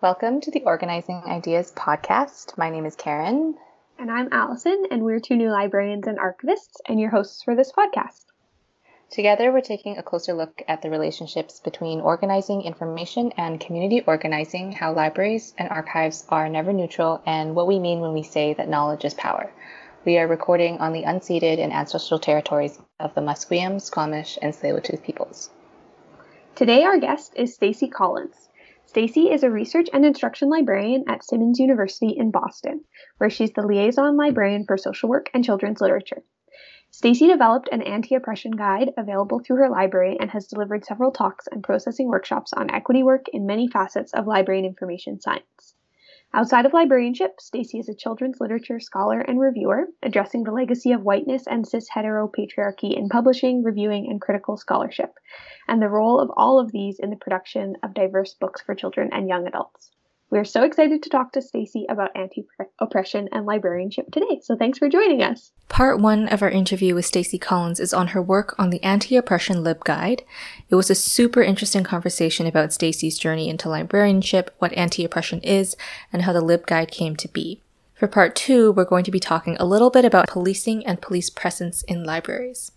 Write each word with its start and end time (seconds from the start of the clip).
Welcome 0.00 0.40
to 0.42 0.52
the 0.52 0.62
Organizing 0.62 1.24
Ideas 1.26 1.72
podcast. 1.72 2.56
My 2.56 2.70
name 2.70 2.86
is 2.86 2.94
Karen. 2.94 3.56
And 3.98 4.12
I'm 4.12 4.28
Allison, 4.30 4.86
and 4.92 5.02
we're 5.02 5.18
two 5.18 5.34
new 5.34 5.50
librarians 5.50 6.06
and 6.06 6.18
archivists, 6.18 6.76
and 6.86 7.00
your 7.00 7.10
hosts 7.10 7.42
for 7.42 7.56
this 7.56 7.72
podcast. 7.72 8.26
Together, 9.10 9.50
we're 9.50 9.60
taking 9.60 9.98
a 9.98 10.02
closer 10.04 10.34
look 10.34 10.62
at 10.68 10.82
the 10.82 10.90
relationships 10.90 11.58
between 11.58 12.00
organizing 12.00 12.62
information 12.62 13.32
and 13.36 13.58
community 13.58 14.00
organizing, 14.06 14.70
how 14.70 14.92
libraries 14.92 15.52
and 15.58 15.68
archives 15.68 16.24
are 16.28 16.48
never 16.48 16.72
neutral, 16.72 17.20
and 17.26 17.56
what 17.56 17.66
we 17.66 17.80
mean 17.80 17.98
when 17.98 18.12
we 18.12 18.22
say 18.22 18.54
that 18.54 18.68
knowledge 18.68 19.04
is 19.04 19.14
power. 19.14 19.50
We 20.04 20.16
are 20.18 20.28
recording 20.28 20.78
on 20.78 20.92
the 20.92 21.02
unceded 21.02 21.58
and 21.58 21.72
ancestral 21.72 22.20
territories 22.20 22.78
of 23.00 23.16
the 23.16 23.20
Musqueam, 23.20 23.80
Squamish, 23.80 24.38
and 24.40 24.54
Tsleil-Waututh 24.54 25.02
peoples. 25.02 25.50
Today, 26.54 26.84
our 26.84 27.00
guest 27.00 27.32
is 27.34 27.52
Stacy 27.52 27.88
Collins. 27.88 28.47
Stacy 28.88 29.30
is 29.30 29.42
a 29.42 29.50
research 29.50 29.90
and 29.92 30.02
instruction 30.06 30.48
librarian 30.48 31.04
at 31.08 31.22
Simmons 31.22 31.60
University 31.60 32.08
in 32.08 32.30
Boston, 32.30 32.82
where 33.18 33.28
she's 33.28 33.52
the 33.52 33.60
liaison 33.60 34.16
librarian 34.16 34.64
for 34.64 34.78
social 34.78 35.10
work 35.10 35.28
and 35.34 35.44
children's 35.44 35.82
literature. 35.82 36.22
Stacy 36.90 37.26
developed 37.26 37.68
an 37.70 37.82
anti-oppression 37.82 38.52
guide 38.52 38.94
available 38.96 39.40
through 39.40 39.58
her 39.58 39.68
library 39.68 40.16
and 40.18 40.30
has 40.30 40.46
delivered 40.46 40.86
several 40.86 41.12
talks 41.12 41.46
and 41.48 41.62
processing 41.62 42.08
workshops 42.08 42.54
on 42.54 42.70
equity 42.70 43.02
work 43.02 43.26
in 43.30 43.44
many 43.44 43.68
facets 43.68 44.14
of 44.14 44.26
library 44.26 44.60
and 44.60 44.66
information 44.66 45.20
science. 45.20 45.74
Outside 46.34 46.66
of 46.66 46.74
librarianship, 46.74 47.40
Stacy 47.40 47.78
is 47.78 47.88
a 47.88 47.94
children's 47.94 48.38
literature 48.38 48.80
scholar 48.80 49.20
and 49.20 49.40
reviewer, 49.40 49.88
addressing 50.02 50.42
the 50.44 50.52
legacy 50.52 50.92
of 50.92 51.02
whiteness 51.02 51.46
and 51.46 51.66
cis 51.66 51.88
heteropatriarchy 51.88 52.94
in 52.94 53.08
publishing, 53.08 53.62
reviewing, 53.62 54.10
and 54.10 54.20
critical 54.20 54.58
scholarship, 54.58 55.14
and 55.66 55.80
the 55.80 55.88
role 55.88 56.20
of 56.20 56.30
all 56.36 56.58
of 56.58 56.70
these 56.70 56.98
in 56.98 57.08
the 57.08 57.16
production 57.16 57.76
of 57.82 57.94
diverse 57.94 58.34
books 58.34 58.60
for 58.60 58.74
children 58.74 59.08
and 59.10 59.26
young 59.26 59.46
adults. 59.46 59.90
We're 60.30 60.44
so 60.44 60.62
excited 60.62 61.02
to 61.02 61.08
talk 61.08 61.32
to 61.32 61.42
Stacy 61.42 61.86
about 61.88 62.14
anti-oppression 62.14 63.30
and 63.32 63.46
librarianship 63.46 64.10
today. 64.10 64.40
So 64.42 64.56
thanks 64.56 64.78
for 64.78 64.86
joining 64.86 65.22
us. 65.22 65.52
Part 65.70 66.00
1 66.00 66.28
of 66.28 66.42
our 66.42 66.50
interview 66.50 66.94
with 66.94 67.06
Stacy 67.06 67.38
Collins 67.38 67.80
is 67.80 67.94
on 67.94 68.08
her 68.08 68.20
work 68.20 68.54
on 68.58 68.68
the 68.68 68.82
Anti-Oppression 68.82 69.64
Lib 69.64 69.84
Guide. 69.84 70.24
It 70.68 70.74
was 70.74 70.90
a 70.90 70.94
super 70.94 71.40
interesting 71.40 71.82
conversation 71.82 72.46
about 72.46 72.74
Stacy's 72.74 73.18
journey 73.18 73.48
into 73.48 73.70
librarianship, 73.70 74.54
what 74.58 74.74
anti-oppression 74.74 75.40
is, 75.40 75.76
and 76.12 76.22
how 76.22 76.34
the 76.34 76.42
Lib 76.42 76.66
Guide 76.66 76.90
came 76.90 77.16
to 77.16 77.28
be. 77.28 77.62
For 77.94 78.06
part 78.06 78.36
2, 78.36 78.72
we're 78.72 78.84
going 78.84 79.04
to 79.04 79.10
be 79.10 79.20
talking 79.20 79.56
a 79.58 79.64
little 79.64 79.88
bit 79.88 80.04
about 80.04 80.28
policing 80.28 80.86
and 80.86 81.00
police 81.00 81.30
presence 81.30 81.82
in 81.84 82.04
libraries. 82.04 82.70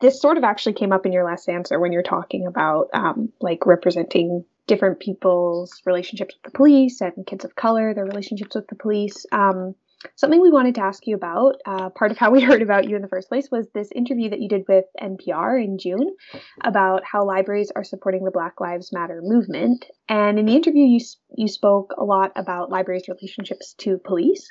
This 0.00 0.20
sort 0.20 0.38
of 0.38 0.44
actually 0.44 0.72
came 0.72 0.92
up 0.92 1.06
in 1.06 1.12
your 1.12 1.24
last 1.24 1.48
answer 1.48 1.78
when 1.78 1.92
you're 1.92 2.02
talking 2.02 2.46
about 2.46 2.88
um, 2.94 3.32
like 3.40 3.66
representing 3.66 4.44
different 4.66 5.00
people's 5.00 5.82
relationships 5.84 6.34
with 6.36 6.52
the 6.52 6.56
police 6.56 7.00
and 7.00 7.26
kids 7.26 7.44
of 7.44 7.56
color, 7.56 7.92
their 7.92 8.04
relationships 8.04 8.54
with 8.54 8.66
the 8.68 8.76
police. 8.76 9.26
Um, 9.32 9.74
something 10.16 10.40
we 10.40 10.50
wanted 10.50 10.76
to 10.76 10.82
ask 10.82 11.06
you 11.06 11.14
about, 11.14 11.56
uh, 11.66 11.90
part 11.90 12.10
of 12.10 12.18
how 12.18 12.30
we 12.30 12.40
heard 12.48 12.62
about 12.62 12.88
you 12.88 12.96
in 12.96 13.02
the 13.02 13.08
first 13.08 13.28
place, 13.28 13.50
was 13.50 13.68
this 13.74 13.90
interview 13.94 14.30
that 14.30 14.40
you 14.40 14.48
did 14.48 14.64
with 14.68 14.84
NPR 15.00 15.62
in 15.62 15.78
June 15.78 16.14
about 16.62 17.02
how 17.04 17.24
libraries 17.24 17.72
are 17.74 17.84
supporting 17.84 18.24
the 18.24 18.30
Black 18.30 18.60
Lives 18.60 18.92
Matter 18.92 19.20
movement. 19.22 19.86
And 20.08 20.38
in 20.38 20.46
the 20.46 20.56
interview, 20.56 20.84
you 20.84 21.00
you 21.36 21.48
spoke 21.48 21.92
a 21.98 22.04
lot 22.04 22.32
about 22.36 22.70
libraries' 22.70 23.08
relationships 23.08 23.74
to 23.78 23.98
police. 23.98 24.48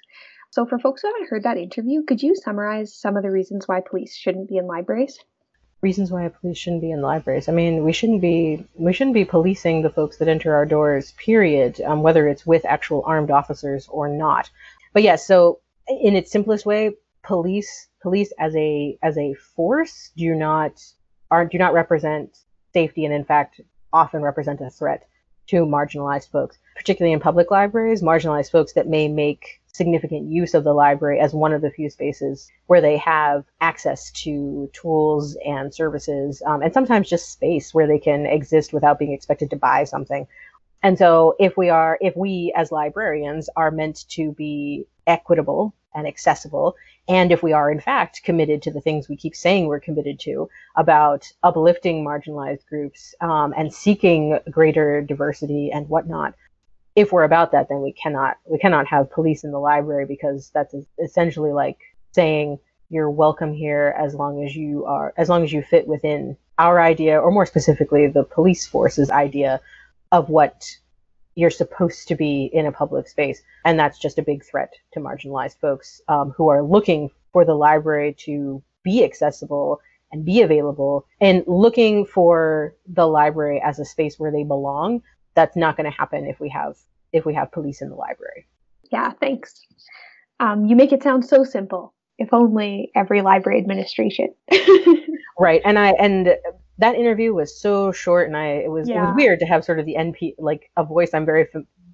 So, 0.51 0.65
for 0.65 0.79
folks 0.79 1.01
who 1.01 1.07
haven't 1.07 1.29
heard 1.29 1.43
that 1.43 1.57
interview, 1.57 2.03
could 2.03 2.21
you 2.21 2.35
summarize 2.35 2.93
some 2.93 3.15
of 3.15 3.23
the 3.23 3.31
reasons 3.31 3.67
why 3.67 3.81
police 3.81 4.15
shouldn't 4.15 4.49
be 4.49 4.57
in 4.57 4.67
libraries? 4.67 5.17
Reasons 5.81 6.11
why 6.11 6.27
police 6.27 6.57
shouldn't 6.57 6.81
be 6.81 6.91
in 6.91 7.01
libraries. 7.01 7.47
I 7.47 7.51
mean, 7.51 7.83
we 7.83 7.93
shouldn't 7.93 8.21
be 8.21 8.65
we 8.75 8.93
shouldn't 8.93 9.13
be 9.13 9.25
policing 9.25 9.81
the 9.81 9.89
folks 9.89 10.17
that 10.17 10.27
enter 10.27 10.53
our 10.53 10.65
doors. 10.65 11.13
Period. 11.13 11.81
Um, 11.81 12.03
whether 12.03 12.27
it's 12.27 12.45
with 12.45 12.65
actual 12.65 13.03
armed 13.05 13.31
officers 13.31 13.87
or 13.89 14.07
not. 14.07 14.49
But 14.93 15.03
yes, 15.03 15.21
yeah, 15.21 15.25
so 15.25 15.59
in 15.87 16.15
its 16.15 16.31
simplest 16.31 16.65
way, 16.65 16.95
police 17.23 17.87
police 18.01 18.31
as 18.39 18.55
a 18.55 18.97
as 19.01 19.17
a 19.17 19.33
force 19.55 20.11
do 20.15 20.35
not 20.35 20.81
are 21.31 21.45
do 21.45 21.57
not 21.57 21.73
represent 21.73 22.37
safety, 22.73 23.05
and 23.05 23.13
in 23.13 23.23
fact, 23.23 23.61
often 23.93 24.21
represent 24.21 24.61
a 24.61 24.69
threat 24.69 25.07
to 25.47 25.65
marginalized 25.65 26.29
folks, 26.29 26.57
particularly 26.75 27.13
in 27.13 27.19
public 27.19 27.51
libraries. 27.51 28.01
Marginalized 28.01 28.51
folks 28.51 28.73
that 28.73 28.87
may 28.87 29.07
make 29.07 29.58
significant 29.73 30.29
use 30.29 30.53
of 30.53 30.63
the 30.63 30.73
library 30.73 31.19
as 31.19 31.33
one 31.33 31.53
of 31.53 31.61
the 31.61 31.71
few 31.71 31.89
spaces 31.89 32.51
where 32.67 32.81
they 32.81 32.97
have 32.97 33.45
access 33.61 34.11
to 34.11 34.69
tools 34.73 35.37
and 35.45 35.73
services, 35.73 36.41
um, 36.45 36.61
and 36.61 36.73
sometimes 36.73 37.09
just 37.09 37.31
space 37.31 37.73
where 37.73 37.87
they 37.87 37.99
can 37.99 38.25
exist 38.25 38.73
without 38.73 38.99
being 38.99 39.13
expected 39.13 39.49
to 39.49 39.55
buy 39.55 39.83
something. 39.83 40.27
And 40.81 40.97
so, 40.97 41.35
if 41.39 41.57
we 41.57 41.69
are, 41.69 41.97
if 41.99 42.15
we 42.15 42.53
as 42.55 42.71
librarians 42.71 43.49
are 43.55 43.71
meant 43.71 44.07
to 44.09 44.31
be 44.31 44.85
equitable 45.07 45.73
and 45.93 46.07
accessible, 46.07 46.75
and 47.07 47.31
if 47.31 47.43
we 47.43 47.53
are 47.53 47.71
in 47.71 47.81
fact 47.81 48.23
committed 48.23 48.61
to 48.61 48.71
the 48.71 48.79
things 48.79 49.09
we 49.09 49.17
keep 49.17 49.35
saying 49.35 49.65
we're 49.65 49.79
committed 49.79 50.19
to 50.21 50.49
about 50.75 51.31
uplifting 51.43 52.05
marginalized 52.05 52.65
groups 52.67 53.15
um, 53.19 53.53
and 53.57 53.73
seeking 53.73 54.39
greater 54.49 55.01
diversity 55.01 55.71
and 55.71 55.89
whatnot, 55.89 56.33
if 56.95 57.11
we're 57.11 57.23
about 57.23 57.51
that, 57.51 57.69
then 57.69 57.81
we 57.81 57.93
cannot 57.93 58.37
we 58.45 58.59
cannot 58.59 58.87
have 58.87 59.11
police 59.11 59.43
in 59.43 59.51
the 59.51 59.59
library 59.59 60.05
because 60.05 60.51
that's 60.53 60.75
essentially 61.03 61.51
like 61.51 61.77
saying 62.11 62.59
you're 62.89 63.09
welcome 63.09 63.53
here 63.53 63.95
as 63.97 64.15
long 64.15 64.43
as 64.43 64.55
you 64.55 64.85
are 64.85 65.13
as 65.17 65.29
long 65.29 65.43
as 65.43 65.53
you 65.53 65.61
fit 65.61 65.87
within 65.87 66.37
our 66.59 66.81
idea, 66.81 67.19
or 67.19 67.31
more 67.31 67.45
specifically, 67.45 68.07
the 68.07 68.23
police 68.23 68.67
force's 68.67 69.09
idea 69.09 69.61
of 70.11 70.29
what 70.29 70.69
you're 71.35 71.49
supposed 71.49 72.09
to 72.09 72.15
be 72.15 72.49
in 72.51 72.65
a 72.65 72.71
public 72.71 73.07
space, 73.07 73.41
and 73.63 73.79
that's 73.79 73.97
just 73.97 74.19
a 74.19 74.21
big 74.23 74.43
threat 74.43 74.73
to 74.91 74.99
marginalized 74.99 75.57
folks 75.61 76.01
um, 76.09 76.31
who 76.31 76.49
are 76.49 76.61
looking 76.61 77.09
for 77.31 77.45
the 77.45 77.53
library 77.53 78.13
to 78.25 78.61
be 78.83 79.05
accessible 79.05 79.79
and 80.11 80.25
be 80.25 80.41
available 80.41 81.05
and 81.21 81.43
looking 81.47 82.05
for 82.05 82.73
the 82.87 83.07
library 83.07 83.61
as 83.63 83.79
a 83.79 83.85
space 83.85 84.19
where 84.19 84.31
they 84.31 84.43
belong 84.43 85.01
that's 85.39 85.55
not 85.55 85.77
going 85.77 85.89
to 85.89 85.97
happen 85.97 86.25
if 86.25 86.39
we 86.41 86.49
have 86.49 86.75
if 87.13 87.25
we 87.25 87.33
have 87.33 87.51
police 87.51 87.81
in 87.81 87.89
the 87.89 87.95
library. 87.95 88.45
Yeah, 88.91 89.11
thanks. 89.21 89.65
Um, 90.41 90.65
you 90.65 90.75
make 90.75 90.91
it 90.91 91.01
sound 91.01 91.25
so 91.25 91.43
simple. 91.43 91.93
If 92.17 92.33
only 92.33 92.91
every 92.95 93.21
library 93.21 93.59
administration. 93.59 94.33
right, 95.39 95.61
and 95.63 95.79
I 95.79 95.91
and 95.91 96.35
that 96.77 96.95
interview 96.95 97.33
was 97.33 97.57
so 97.57 97.93
short, 97.93 98.27
and 98.27 98.35
I 98.35 98.47
it 98.47 98.71
was 98.71 98.89
yeah. 98.89 98.97
it 98.97 99.05
was 99.05 99.15
weird 99.15 99.39
to 99.39 99.45
have 99.45 99.63
sort 99.63 99.79
of 99.79 99.85
the 99.85 99.95
NP 99.95 100.35
like 100.37 100.69
a 100.75 100.83
voice 100.83 101.11
I'm 101.13 101.25
very 101.25 101.47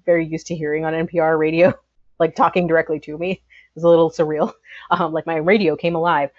very 0.04 0.26
used 0.26 0.48
to 0.48 0.56
hearing 0.56 0.84
on 0.84 0.92
NPR 0.92 1.38
radio, 1.38 1.72
like 2.18 2.34
talking 2.34 2.66
directly 2.66 2.98
to 3.00 3.16
me. 3.16 3.30
It 3.30 3.40
was 3.76 3.84
a 3.84 3.88
little 3.88 4.10
surreal. 4.10 4.52
Um, 4.88 5.12
like 5.12 5.26
my 5.26 5.36
radio 5.36 5.74
came 5.74 5.96
alive. 5.96 6.30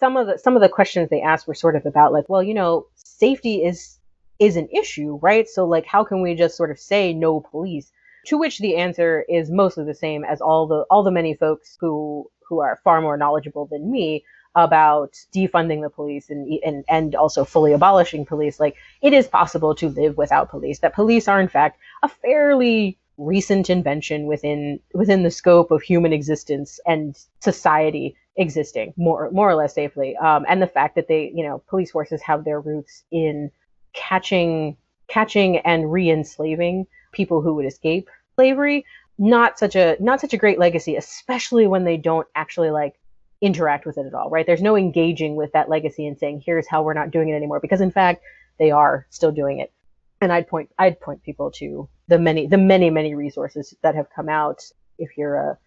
Some 0.00 0.16
of 0.16 0.26
the 0.26 0.38
some 0.38 0.56
of 0.56 0.62
the 0.62 0.68
questions 0.68 1.10
they 1.10 1.20
asked 1.20 1.46
were 1.46 1.54
sort 1.54 1.76
of 1.76 1.84
about 1.84 2.12
like, 2.12 2.26
well, 2.28 2.42
you 2.42 2.54
know, 2.54 2.86
safety 2.94 3.64
is 3.64 3.98
is 4.42 4.56
an 4.56 4.68
issue, 4.70 5.18
right? 5.22 5.48
So 5.48 5.64
like, 5.64 5.86
how 5.86 6.02
can 6.02 6.20
we 6.20 6.34
just 6.34 6.56
sort 6.56 6.72
of 6.72 6.78
say 6.78 7.14
no 7.14 7.40
police? 7.40 7.92
To 8.26 8.38
which 8.38 8.58
the 8.58 8.76
answer 8.76 9.24
is 9.28 9.50
mostly 9.50 9.84
the 9.84 9.94
same 9.94 10.24
as 10.24 10.40
all 10.40 10.66
the 10.66 10.84
all 10.90 11.02
the 11.02 11.10
many 11.10 11.34
folks 11.34 11.76
who 11.80 12.30
who 12.48 12.60
are 12.60 12.80
far 12.84 13.00
more 13.00 13.16
knowledgeable 13.16 13.66
than 13.66 13.90
me 13.90 14.24
about 14.54 15.12
defunding 15.34 15.80
the 15.82 15.90
police 15.90 16.28
and 16.28 16.46
and 16.64 16.84
and 16.88 17.14
also 17.14 17.44
fully 17.44 17.72
abolishing 17.72 18.26
police. 18.26 18.60
Like 18.60 18.76
it 19.00 19.12
is 19.12 19.26
possible 19.26 19.74
to 19.76 19.88
live 19.88 20.16
without 20.16 20.50
police. 20.50 20.80
That 20.80 20.94
police 20.94 21.28
are 21.28 21.40
in 21.40 21.48
fact 21.48 21.78
a 22.02 22.08
fairly 22.08 22.98
recent 23.16 23.70
invention 23.70 24.26
within 24.26 24.80
within 24.94 25.22
the 25.22 25.30
scope 25.30 25.70
of 25.70 25.82
human 25.82 26.12
existence 26.12 26.80
and 26.86 27.16
society 27.40 28.16
existing 28.36 28.92
more 28.96 29.30
more 29.30 29.50
or 29.50 29.54
less 29.54 29.74
safely. 29.74 30.16
Um, 30.16 30.44
and 30.48 30.60
the 30.60 30.66
fact 30.66 30.96
that 30.96 31.08
they 31.08 31.32
you 31.34 31.44
know 31.44 31.62
police 31.68 31.90
forces 31.90 32.22
have 32.22 32.44
their 32.44 32.60
roots 32.60 33.04
in 33.10 33.50
catching 33.92 34.76
catching 35.08 35.58
and 35.58 35.92
re-enslaving 35.92 36.86
people 37.12 37.42
who 37.42 37.54
would 37.54 37.66
escape 37.66 38.08
slavery. 38.34 38.84
Not 39.18 39.58
such 39.58 39.76
a 39.76 39.96
not 40.00 40.20
such 40.20 40.32
a 40.32 40.38
great 40.38 40.58
legacy 40.58 40.96
especially 40.96 41.66
when 41.66 41.84
they 41.84 41.96
don't 41.96 42.26
actually 42.34 42.70
like 42.70 42.98
interact 43.40 43.84
with 43.84 43.98
it 43.98 44.06
at 44.06 44.14
all 44.14 44.30
right? 44.30 44.46
There's 44.46 44.62
no 44.62 44.76
engaging 44.76 45.36
with 45.36 45.52
that 45.52 45.68
legacy 45.68 46.06
and 46.06 46.18
saying 46.18 46.42
here's 46.44 46.68
how 46.68 46.82
we're 46.82 46.94
not 46.94 47.10
doing 47.10 47.28
it 47.28 47.34
anymore 47.34 47.60
because 47.60 47.80
in 47.80 47.90
fact 47.90 48.22
they 48.58 48.70
are 48.70 49.06
still 49.10 49.32
doing 49.32 49.58
it. 49.58 49.72
And 50.20 50.32
i'd 50.32 50.48
point 50.48 50.70
i'd 50.78 51.00
point 51.00 51.22
people 51.22 51.50
to 51.52 51.88
the 52.08 52.18
many 52.18 52.46
the 52.46 52.58
many 52.58 52.90
many 52.90 53.14
resources 53.14 53.74
that 53.82 53.94
have 53.94 54.08
come 54.14 54.28
out. 54.28 54.62
If 54.98 55.18
you're 55.18 55.36
a 55.36 55.58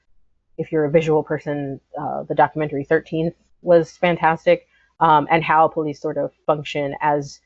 if 0.58 0.72
you're 0.72 0.86
a 0.86 0.92
visual 0.92 1.24
person 1.24 1.80
uh, 2.00 2.24
the 2.24 2.36
documentary 2.36 2.86
13th 2.86 3.36
was 3.62 3.98
fantastic 3.98 4.68
um, 5.00 5.28
and 5.30 5.44
how 5.44 5.68
police 5.68 6.02
sort 6.02 6.18
of 6.18 6.32
function 6.46 6.96
as 7.02 7.40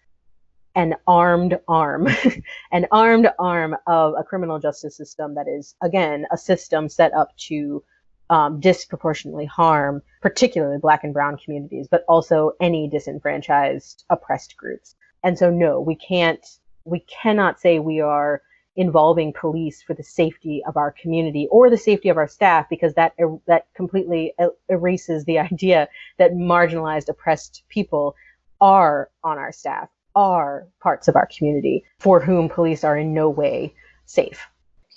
an 0.79 0.95
armed 1.07 1.59
arm, 1.67 2.07
an 2.71 2.87
armed 2.89 3.27
arm 3.37 3.75
of 3.85 4.13
a 4.17 4.23
criminal 4.23 4.59
justice 4.59 4.95
system 4.95 5.35
that 5.35 5.45
is, 5.45 5.75
again, 5.83 6.25
a 6.31 6.37
system 6.37 6.87
set 6.87 7.13
up 7.13 7.35
to 7.35 7.83
um, 8.29 8.61
disproportionately 8.61 9.45
harm, 9.45 10.01
particularly 10.21 10.77
Black 10.77 11.03
and 11.03 11.13
Brown 11.13 11.35
communities, 11.35 11.89
but 11.91 12.05
also 12.07 12.53
any 12.61 12.87
disenfranchised, 12.87 14.05
oppressed 14.09 14.55
groups. 14.55 14.95
And 15.21 15.37
so, 15.37 15.49
no, 15.49 15.81
we 15.81 15.95
can't, 15.95 16.45
we 16.85 17.01
cannot 17.01 17.59
say 17.59 17.79
we 17.79 17.99
are 17.99 18.41
involving 18.77 19.33
police 19.33 19.81
for 19.81 19.93
the 19.93 20.03
safety 20.03 20.63
of 20.65 20.77
our 20.77 20.93
community 20.93 21.49
or 21.51 21.69
the 21.69 21.77
safety 21.77 22.07
of 22.07 22.15
our 22.15 22.29
staff 22.29 22.67
because 22.69 22.93
that 22.93 23.11
er, 23.19 23.35
that 23.47 23.65
completely 23.75 24.33
erases 24.69 25.25
the 25.25 25.39
idea 25.51 25.89
that 26.17 26.31
marginalized 26.31 27.09
oppressed 27.09 27.63
people 27.67 28.15
are 28.61 29.09
on 29.25 29.37
our 29.37 29.51
staff 29.51 29.89
are 30.19 30.67
parts 30.81 31.07
of 31.07 31.15
our 31.15 31.29
community 31.37 31.85
for 31.99 32.19
whom 32.19 32.49
police 32.49 32.83
are 32.83 32.97
in 32.97 33.13
no 33.13 33.29
way 33.29 33.73
safe. 34.05 34.47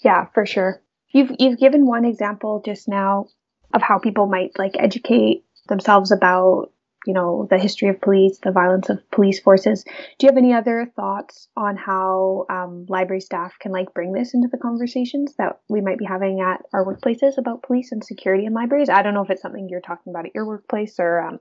Yeah, 0.04 0.26
for 0.34 0.44
sure. 0.44 0.82
You've 1.12 1.30
you've 1.38 1.58
given 1.58 1.86
one 1.86 2.04
example 2.04 2.62
just 2.64 2.88
now 2.88 3.28
of 3.72 3.82
how 3.82 3.98
people 3.98 4.26
might 4.26 4.58
like 4.58 4.74
educate 4.78 5.44
themselves 5.68 6.10
about 6.10 6.72
you 7.06 7.14
know 7.14 7.46
the 7.50 7.58
history 7.58 7.88
of 7.88 8.00
police, 8.00 8.38
the 8.42 8.50
violence 8.50 8.88
of 8.88 8.98
police 9.10 9.38
forces. 9.38 9.84
Do 9.84 10.26
you 10.26 10.28
have 10.28 10.36
any 10.36 10.52
other 10.54 10.90
thoughts 10.96 11.48
on 11.56 11.76
how 11.76 12.46
um, 12.50 12.86
library 12.88 13.20
staff 13.20 13.52
can 13.60 13.70
like 13.70 13.94
bring 13.94 14.12
this 14.12 14.34
into 14.34 14.48
the 14.48 14.58
conversations 14.58 15.34
that 15.38 15.60
we 15.68 15.80
might 15.80 15.98
be 15.98 16.04
having 16.04 16.40
at 16.40 16.62
our 16.72 16.84
workplaces 16.84 17.38
about 17.38 17.62
police 17.62 17.92
and 17.92 18.02
security 18.02 18.44
in 18.46 18.54
libraries? 18.54 18.88
I 18.88 19.02
don't 19.02 19.14
know 19.14 19.22
if 19.22 19.30
it's 19.30 19.42
something 19.42 19.68
you're 19.68 19.80
talking 19.80 20.12
about 20.12 20.26
at 20.26 20.34
your 20.34 20.46
workplace 20.46 20.96
or 20.98 21.20
um, 21.20 21.40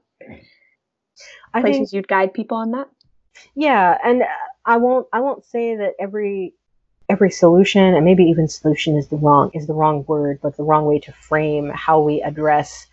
places 1.54 1.78
think, 1.78 1.94
you'd 1.94 2.08
guide 2.08 2.34
people 2.34 2.58
on 2.58 2.72
that. 2.72 2.88
Yeah, 3.56 3.98
and 4.04 4.24
uh, 4.24 4.26
I 4.66 4.78
won't 4.78 5.08
I 5.14 5.20
won't 5.20 5.46
say 5.46 5.76
that 5.76 5.94
every 6.00 6.54
every 7.10 7.32
solution 7.32 7.94
and 7.94 8.06
maybe 8.06 8.24
even 8.24 8.48
solution 8.48 8.96
is 8.98 9.10
the 9.10 9.18
wrong 9.18 9.52
is 9.54 9.68
the 9.68 9.74
wrong 9.74 10.06
word, 10.08 10.40
but 10.42 10.56
the 10.58 10.64
wrong 10.64 10.86
way 10.86 11.00
to 11.00 11.12
frame 11.12 11.70
how 11.74 12.02
we 12.02 12.22
address 12.22 12.88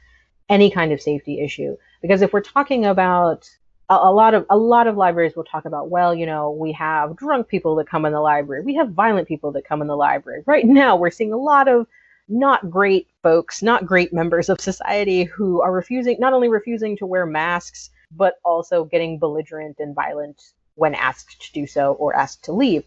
any 0.49 0.71
kind 0.71 0.93
of 0.93 1.01
safety 1.01 1.41
issue. 1.41 1.77
Because 2.03 2.23
if 2.23 2.33
we're 2.33 2.41
talking 2.41 2.87
about 2.87 3.49
a, 3.89 3.95
a, 3.95 4.13
lot 4.13 4.35
of 4.35 4.47
a 4.51 4.57
lot 4.57 4.87
of 4.87 4.97
libraries 4.97 5.37
will 5.37 5.45
talk 5.45 5.65
about, 5.65 5.91
well, 5.91 6.15
you 6.15 6.27
know, 6.27 6.51
we 6.51 6.73
have 6.73 7.17
drunk 7.17 7.49
people 7.49 7.75
that 7.77 7.89
come 7.89 8.05
in 8.05 8.13
the 8.13 8.21
library, 8.21 8.63
we 8.63 8.75
have 8.75 8.91
violent 8.91 9.29
people 9.29 9.53
that 9.53 9.67
come 9.67 9.83
in 9.83 9.89
the 9.89 9.97
library. 9.97 10.43
Right 10.47 10.65
now, 10.65 10.97
we're 10.97 11.11
seeing 11.11 11.33
a 11.33 11.39
lot 11.39 11.69
of 11.69 11.87
not 12.29 12.71
great 12.71 13.09
folks, 13.23 13.63
not 13.63 13.87
great 13.87 14.13
members 14.13 14.49
of 14.49 14.61
society 14.61 15.25
who 15.25 15.63
are 15.63 15.73
refusing, 15.73 16.17
not 16.19 16.33
only 16.33 16.49
refusing 16.49 16.97
to 16.99 17.07
wear 17.07 17.25
masks, 17.25 17.91
but 18.11 18.35
also 18.45 18.85
getting 18.85 19.19
belligerent 19.19 19.77
and 19.79 19.95
violent 19.95 20.41
when 20.75 20.95
asked 20.95 21.41
to 21.43 21.53
do 21.53 21.67
so 21.67 21.93
or 21.95 22.15
asked 22.15 22.45
to 22.45 22.53
leave. 22.53 22.85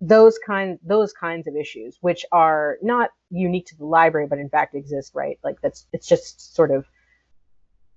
Those 0.00 0.38
kind 0.38 0.78
those 0.84 1.12
kinds 1.12 1.46
of 1.46 1.56
issues, 1.56 1.96
which 2.00 2.26
are 2.32 2.78
not 2.82 3.10
unique 3.30 3.66
to 3.66 3.76
the 3.78 3.84
library, 3.84 4.26
but 4.26 4.38
in 4.38 4.48
fact 4.48 4.74
exist, 4.74 5.12
right? 5.14 5.38
Like 5.44 5.60
that's 5.60 5.86
it's 5.92 6.08
just 6.08 6.54
sort 6.54 6.72
of 6.72 6.84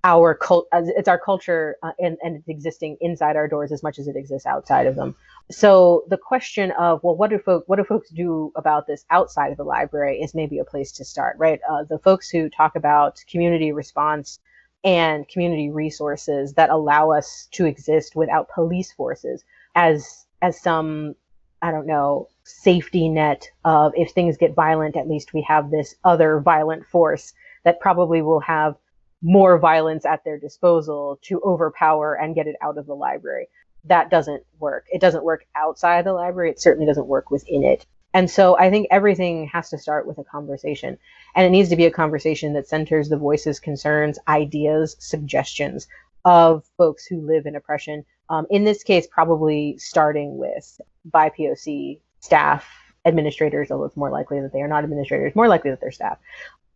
our 0.06 0.36
cult 0.36 0.68
it's 0.72 1.10
our 1.10 1.18
culture 1.18 1.78
uh, 1.82 1.92
and, 1.98 2.18
and 2.22 2.36
it's 2.36 2.48
existing 2.48 2.96
inside 3.02 3.36
our 3.36 3.48
doors 3.48 3.72
as 3.72 3.82
much 3.82 3.98
as 3.98 4.08
it 4.08 4.16
exists 4.16 4.46
outside 4.46 4.86
of 4.86 4.96
them 4.96 5.16
so 5.50 6.04
the 6.10 6.18
question 6.18 6.70
of 6.72 7.00
well 7.04 7.16
what 7.16 7.32
do 7.32 7.40
folks 7.40 7.68
what 7.68 7.78
do 7.78 7.84
folks 7.84 8.10
do 8.12 8.52
about 8.56 8.86
this 8.86 9.04
outside 9.10 9.52
of 9.52 9.58
the 9.58 9.64
library 9.64 10.22
is 10.22 10.36
maybe 10.36 10.60
a 10.60 10.64
place 10.64 10.92
to 10.92 11.04
start 11.04 11.36
right 11.40 11.60
uh, 11.70 11.84
the 11.90 11.98
folks 11.98 12.30
who 12.30 12.50
talk 12.50 12.76
about 12.76 13.20
community 13.28 13.72
response 13.72 14.40
and 14.86 15.28
community 15.28 15.70
resources 15.70 16.54
that 16.54 16.70
allow 16.70 17.12
us 17.12 17.50
to 17.52 17.66
exist 17.66 18.16
without 18.16 18.50
police 18.50 18.94
forces 18.94 19.44
as 19.76 20.26
as 20.42 20.62
some 20.62 21.16
i 21.62 21.72
don't 21.72 21.88
know 21.88 22.30
safety 22.44 23.10
net 23.10 23.50
of 23.66 23.92
if 23.96 24.12
things 24.12 24.38
get 24.38 24.54
violent 24.54 24.96
at 24.96 25.10
least 25.10 25.34
we 25.34 25.42
have 25.42 25.72
this 25.72 25.96
other 26.04 26.40
violent 26.40 26.86
force 26.86 27.34
that 27.64 27.80
probably 27.80 28.22
will 28.22 28.40
have 28.40 28.76
more 29.22 29.58
violence 29.58 30.06
at 30.06 30.24
their 30.24 30.38
disposal 30.38 31.20
to 31.24 31.42
overpower 31.42 32.14
and 32.14 32.36
get 32.36 32.48
it 32.48 32.56
out 32.62 32.78
of 32.78 32.86
the 32.86 32.94
library. 32.94 33.48
That 33.86 34.12
doesn't 34.12 34.44
work. 34.60 34.86
It 34.92 35.02
doesn't 35.02 35.24
work 35.24 35.46
outside 35.56 36.06
the 36.06 36.14
library. 36.14 36.52
It 36.52 36.62
certainly 36.62 36.86
doesn't 36.86 37.08
work 37.08 37.32
within 37.32 37.64
it 37.64 37.86
and 38.16 38.32
so 38.32 38.58
I 38.58 38.70
think 38.70 38.88
everything 38.92 39.46
has 39.48 39.70
to 39.72 39.78
start 39.78 40.08
with 40.08 40.18
a 40.20 40.24
conversation. 40.24 40.98
And 41.36 41.46
it 41.46 41.50
needs 41.50 41.68
to 41.68 41.76
be 41.76 41.86
a 41.86 41.92
conversation 41.92 42.54
that 42.54 42.66
centers 42.66 43.10
the 43.10 43.18
voices, 43.18 43.60
concerns, 43.60 44.18
ideas, 44.30 44.96
suggestions 45.00 45.86
of 46.24 46.64
folks 46.78 47.06
who 47.06 47.20
live 47.28 47.46
in 47.46 47.58
oppression. 47.58 48.06
Um, 48.30 48.48
in 48.50 48.64
this 48.64 48.84
case, 48.84 49.06
probably 49.06 49.78
starting 49.80 50.38
with 50.38 50.80
BIPOC 51.12 52.00
staff, 52.22 52.66
administrators, 53.04 53.70
although 53.70 53.84
it's 53.84 53.98
more 53.98 54.10
likely 54.10 54.40
that 54.40 54.54
they 54.54 54.62
are 54.62 54.70
not 54.70 54.86
administrators, 54.86 55.36
more 55.36 55.50
likely 55.50 55.72
that 55.72 55.82
they're 55.82 55.92
staff. 55.92 56.18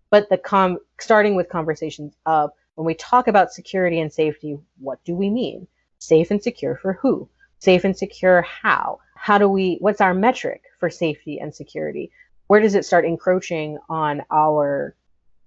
But 0.10 0.28
the 0.28 0.38
com- 0.38 0.80
starting 1.00 1.38
with 1.38 1.48
conversations 1.48 2.16
of 2.26 2.52
when 2.76 2.86
we 2.86 2.96
talk 2.96 3.30
about 3.30 3.54
security 3.54 4.02
and 4.02 4.12
safety, 4.12 4.58
what 4.78 5.02
do 5.06 5.16
we 5.16 5.30
mean? 5.30 5.68
Safe 6.00 6.32
and 6.32 6.44
secure 6.44 6.76
for 6.76 6.94
who? 6.94 7.30
Safe 7.60 7.86
and 7.86 7.96
secure 7.98 8.42
how? 8.42 9.00
How 9.20 9.38
do 9.38 9.50
we 9.50 9.78
what's 9.82 10.02
our 10.02 10.14
metric 10.14 10.64
for 10.80 10.90
safety 10.90 11.40
and 11.40 11.54
security? 11.54 12.10
Where 12.48 12.62
does 12.62 12.74
it 12.74 12.86
start 12.86 13.06
encroaching 13.06 13.78
on 13.90 14.24
our 14.32 14.96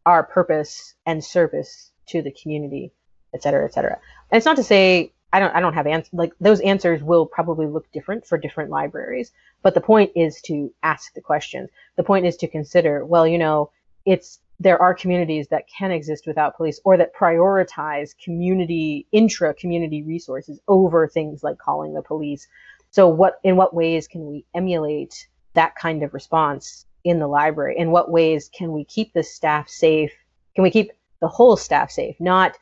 our 0.05 0.23
purpose 0.23 0.95
and 1.07 1.25
service 1.25 1.91
to 2.09 2.21
the 2.21 2.33
community 2.33 2.93
et 3.35 3.43
cetera 3.43 3.65
et 3.65 3.73
cetera? 3.73 3.99
And 4.31 4.37
it's 4.37 4.47
not 4.47 4.57
to 4.57 4.63
say 4.63 5.13
i 5.33 5.41
don't 5.41 5.55
i 5.55 5.61
don't 5.61 5.73
have 5.73 5.87
answers 5.87 6.13
like 6.13 6.33
those 6.39 6.61
answers 6.61 7.03
will 7.03 7.25
probably 7.25 7.67
look 7.67 7.91
different 7.93 8.27
for 8.27 8.37
different 8.37 8.69
libraries 8.69 9.33
but 9.63 9.73
the 9.73 9.81
point 9.81 10.13
is 10.15 10.43
to 10.43 10.73
ask 10.83 11.15
the 11.15 11.21
questions. 11.23 11.71
The 11.97 12.03
point 12.03 12.27
is 12.27 12.37
to 12.37 12.49
consider 12.49 13.07
well 13.07 13.27
you 13.27 13.39
know 13.39 13.71
it's 14.05 14.41
there 14.61 14.81
are 14.81 14.95
communities 14.95 15.49
that 15.49 15.65
can 15.67 15.91
exist 15.91 16.27
without 16.27 16.57
police 16.57 16.79
or 16.85 16.97
that 16.97 17.15
prioritize 17.15 18.15
community 18.23 19.07
intra 19.11 19.55
community 19.55 20.03
resources 20.03 20.61
over 20.69 21.09
things 21.09 21.43
like 21.43 21.59
calling 21.59 21.95
the 21.95 22.03
police 22.03 22.47
so 22.93 23.09
what 23.09 23.41
in 23.43 23.57
what 23.57 23.75
ways 23.75 24.07
can 24.07 24.27
we 24.27 24.45
emulate 24.55 25.27
that 25.55 25.75
kind 25.77 26.03
of 26.03 26.13
response 26.13 26.87
in 27.05 27.19
the 27.19 27.27
library? 27.27 27.75
In 27.79 27.91
what 27.91 28.11
ways 28.11 28.51
can 28.57 28.71
we 28.71 28.85
keep 28.85 29.15
the 29.15 29.23
staff 29.23 29.69
safe? 29.69 30.13
Can 30.55 30.63
we 30.63 30.71
keep 30.71 30.93
the 31.21 31.29
whole 31.29 31.57
staff 31.57 31.91
safe? 31.91 32.15
Not, 32.21 32.59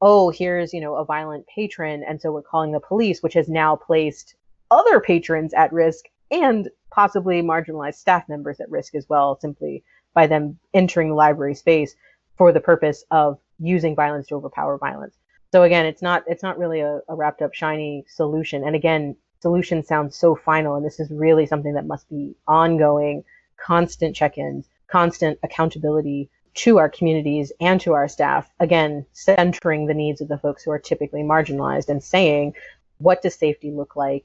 oh, 0.00 0.30
here's, 0.30 0.72
you 0.72 0.80
know, 0.80 0.96
a 0.96 1.04
violent 1.04 1.46
patron 1.54 2.02
and 2.02 2.18
so 2.18 2.32
we're 2.32 2.42
calling 2.42 2.72
the 2.72 2.80
police, 2.80 3.22
which 3.22 3.34
has 3.34 3.48
now 3.48 3.76
placed 3.76 4.34
other 4.70 5.00
patrons 5.00 5.52
at 5.52 5.70
risk 5.70 6.06
and 6.30 6.70
possibly 6.90 7.42
marginalized 7.42 7.96
staff 7.96 8.26
members 8.26 8.60
at 8.60 8.70
risk 8.70 8.94
as 8.94 9.06
well, 9.10 9.38
simply 9.38 9.84
by 10.14 10.26
them 10.26 10.58
entering 10.72 11.10
the 11.10 11.14
library 11.14 11.54
space 11.54 11.94
for 12.38 12.52
the 12.52 12.60
purpose 12.60 13.04
of 13.10 13.38
using 13.58 13.94
violence 13.94 14.28
to 14.28 14.34
overpower 14.34 14.78
violence. 14.78 15.18
So 15.52 15.62
again, 15.62 15.84
it's 15.84 16.02
not 16.02 16.24
it's 16.26 16.42
not 16.42 16.58
really 16.58 16.80
a, 16.80 17.00
a 17.08 17.14
wrapped 17.14 17.42
up 17.42 17.52
shiny 17.52 18.06
solution. 18.08 18.64
And 18.64 18.74
again, 18.74 19.14
solution 19.44 19.82
sounds 19.82 20.16
so 20.16 20.34
final, 20.34 20.74
and 20.74 20.86
this 20.86 20.98
is 20.98 21.10
really 21.10 21.44
something 21.44 21.74
that 21.74 21.86
must 21.86 22.08
be 22.08 22.34
ongoing, 22.48 23.22
constant 23.58 24.16
check 24.16 24.38
ins, 24.38 24.66
constant 24.86 25.38
accountability 25.42 26.30
to 26.54 26.78
our 26.78 26.88
communities 26.88 27.52
and 27.60 27.78
to 27.82 27.92
our 27.92 28.08
staff. 28.08 28.50
Again, 28.58 29.04
centering 29.12 29.86
the 29.86 30.00
needs 30.02 30.22
of 30.22 30.28
the 30.28 30.38
folks 30.38 30.62
who 30.62 30.70
are 30.70 30.78
typically 30.78 31.22
marginalized 31.22 31.90
and 31.90 32.02
saying, 32.02 32.54
what 32.96 33.20
does 33.20 33.34
safety 33.34 33.70
look 33.70 33.96
like 33.96 34.24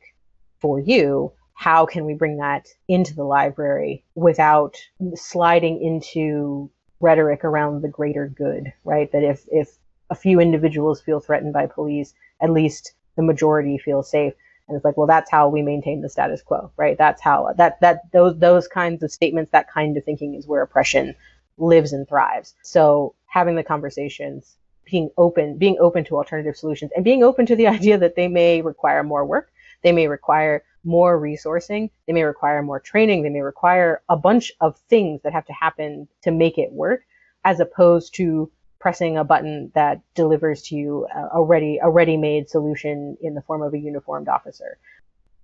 for 0.62 0.80
you? 0.80 1.34
How 1.54 1.86
can 1.86 2.06
we 2.06 2.14
bring 2.14 2.38
that 2.38 2.70
into 2.88 3.14
the 3.14 3.26
library 3.26 4.06
without 4.16 4.78
sliding 5.16 5.82
into 5.84 6.72
rhetoric 7.02 7.44
around 7.44 7.82
the 7.82 7.90
greater 7.90 8.30
good, 8.30 8.72
right? 8.86 9.12
That 9.12 9.24
if, 9.24 9.44
if 9.52 9.68
a 10.10 10.16
few 10.16 10.40
individuals 10.40 11.02
feel 11.02 11.20
threatened 11.20 11.52
by 11.52 11.66
police, 11.66 12.14
at 12.40 12.52
least 12.52 12.94
the 13.18 13.24
majority 13.24 13.78
feel 13.78 14.02
safe. 14.02 14.34
And 14.70 14.76
it's 14.76 14.86
like, 14.86 14.98
well, 14.98 15.08
that's 15.08 15.32
how 15.32 15.50
we 15.50 15.64
maintain 15.64 16.02
the 16.02 16.10
status 16.10 16.44
quo, 16.44 16.72
right? 16.78 16.98
That's 16.98 17.22
how 17.22 17.54
that 17.58 17.82
that 17.82 18.12
those 18.14 18.38
those 18.38 18.68
kinds 18.68 19.02
of 19.02 19.12
statements, 19.12 19.52
that 19.52 19.70
kind 19.70 19.98
of 19.98 20.06
thinking 20.06 20.36
is 20.36 20.48
where 20.48 20.62
oppression 20.62 21.16
lives 21.58 21.92
and 21.92 22.08
thrives. 22.08 22.54
So 22.62 23.16
having 23.26 23.56
the 23.56 23.64
conversations, 23.64 24.56
being 24.86 25.10
open, 25.18 25.58
being 25.58 25.78
open 25.80 26.04
to 26.06 26.18
alternative 26.18 26.56
solutions, 26.56 26.92
and 26.96 27.04
being 27.04 27.24
open 27.24 27.48
to 27.48 27.56
the 27.56 27.68
idea 27.76 27.98
that 27.98 28.16
they 28.16 28.28
may 28.28 28.62
require 28.62 29.04
more 29.04 29.26
work, 29.26 29.52
they 29.82 29.92
may 29.92 30.08
require 30.08 30.64
more 30.84 31.20
resourcing, 31.20 31.90
they 32.06 32.14
may 32.14 32.24
require 32.24 32.62
more 32.62 32.80
training, 32.80 33.24
they 33.24 33.30
may 33.30 33.42
require 33.42 34.02
a 34.08 34.16
bunch 34.16 34.52
of 34.62 34.78
things 34.90 35.22
that 35.24 35.34
have 35.34 35.46
to 35.46 35.54
happen 35.54 36.08
to 36.22 36.32
make 36.32 36.58
it 36.58 36.72
work, 36.72 37.02
as 37.44 37.60
opposed 37.60 38.14
to 38.16 38.52
pressing 38.80 39.18
a 39.18 39.24
button 39.24 39.72
that 39.76 40.02
delivers 40.16 40.64
to 40.64 40.76
you 40.76 41.08
a, 41.34 41.44
ready 41.44 41.80
a 41.82 41.90
ready-made 41.90 42.50
solution 42.50 43.18
in 43.22 43.34
the 43.36 43.42
form 43.42 43.62
of 43.62 43.74
a 43.74 43.78
uniformed 43.78 44.30
officer. 44.30 44.78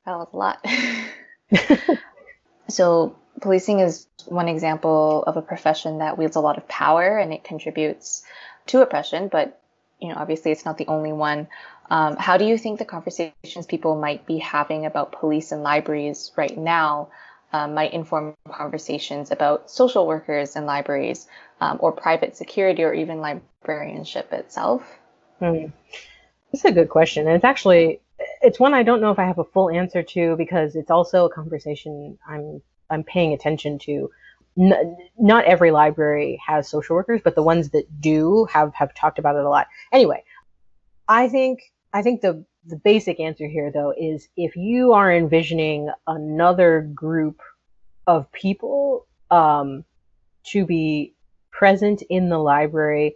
That 0.05 0.17
was 0.17 0.27
a 0.33 0.37
lot. 0.37 0.65
so 2.69 3.15
policing 3.41 3.81
is 3.81 4.07
one 4.25 4.47
example 4.47 5.23
of 5.27 5.35
a 5.37 5.41
profession 5.41 5.99
that 5.99 6.17
wields 6.17 6.35
a 6.35 6.39
lot 6.39 6.57
of 6.57 6.67
power 6.67 7.17
and 7.17 7.33
it 7.33 7.43
contributes 7.43 8.23
to 8.67 8.81
oppression, 8.81 9.27
but 9.27 9.59
you 9.99 10.09
know, 10.09 10.15
obviously 10.15 10.51
it's 10.51 10.65
not 10.65 10.77
the 10.77 10.87
only 10.87 11.13
one. 11.13 11.47
Um, 11.89 12.15
how 12.17 12.37
do 12.37 12.45
you 12.45 12.57
think 12.57 12.79
the 12.79 12.85
conversations 12.85 13.65
people 13.67 13.99
might 13.99 14.25
be 14.25 14.37
having 14.39 14.85
about 14.85 15.11
police 15.11 15.51
and 15.51 15.61
libraries 15.61 16.31
right 16.35 16.57
now 16.57 17.09
um, 17.53 17.73
might 17.73 17.93
inform 17.93 18.33
conversations 18.49 19.31
about 19.31 19.69
social 19.69 20.07
workers 20.07 20.55
and 20.55 20.65
libraries 20.65 21.27
um, 21.61 21.77
or 21.79 21.91
private 21.91 22.35
security 22.35 22.83
or 22.83 22.93
even 22.93 23.19
librarianship 23.19 24.31
itself? 24.33 24.83
Hmm. 25.39 25.67
That's 26.51 26.65
a 26.65 26.71
good 26.71 26.89
question. 26.89 27.27
And 27.27 27.35
it's 27.35 27.45
actually 27.45 28.01
it's 28.41 28.59
one 28.59 28.73
I 28.73 28.83
don't 28.83 29.01
know 29.01 29.11
if 29.11 29.19
I 29.19 29.25
have 29.25 29.39
a 29.39 29.43
full 29.43 29.69
answer 29.69 30.03
to 30.03 30.35
because 30.37 30.75
it's 30.75 30.91
also 30.91 31.25
a 31.25 31.29
conversation 31.29 32.17
I'm 32.27 32.61
I'm 32.89 33.03
paying 33.03 33.33
attention 33.33 33.79
to. 33.79 34.09
N- 34.57 34.97
not 35.19 35.43
every 35.43 35.71
library 35.71 36.39
has 36.45 36.69
social 36.69 36.95
workers, 36.95 37.19
but 37.23 37.35
the 37.35 37.43
ones 37.43 37.71
that 37.71 38.01
do 38.01 38.45
have 38.45 38.73
have 38.73 38.93
talked 38.93 39.19
about 39.19 39.35
it 39.35 39.43
a 39.43 39.49
lot. 39.49 39.67
Anyway, 39.91 40.23
I 41.07 41.27
think 41.27 41.59
I 41.93 42.01
think 42.01 42.21
the 42.21 42.45
the 42.67 42.75
basic 42.77 43.19
answer 43.19 43.47
here 43.47 43.71
though 43.71 43.93
is 43.97 44.27
if 44.35 44.55
you 44.55 44.93
are 44.93 45.11
envisioning 45.11 45.89
another 46.07 46.81
group 46.93 47.41
of 48.07 48.31
people 48.31 49.05
um, 49.31 49.83
to 50.43 50.65
be 50.65 51.13
present 51.51 52.01
in 52.09 52.29
the 52.29 52.37
library 52.37 53.15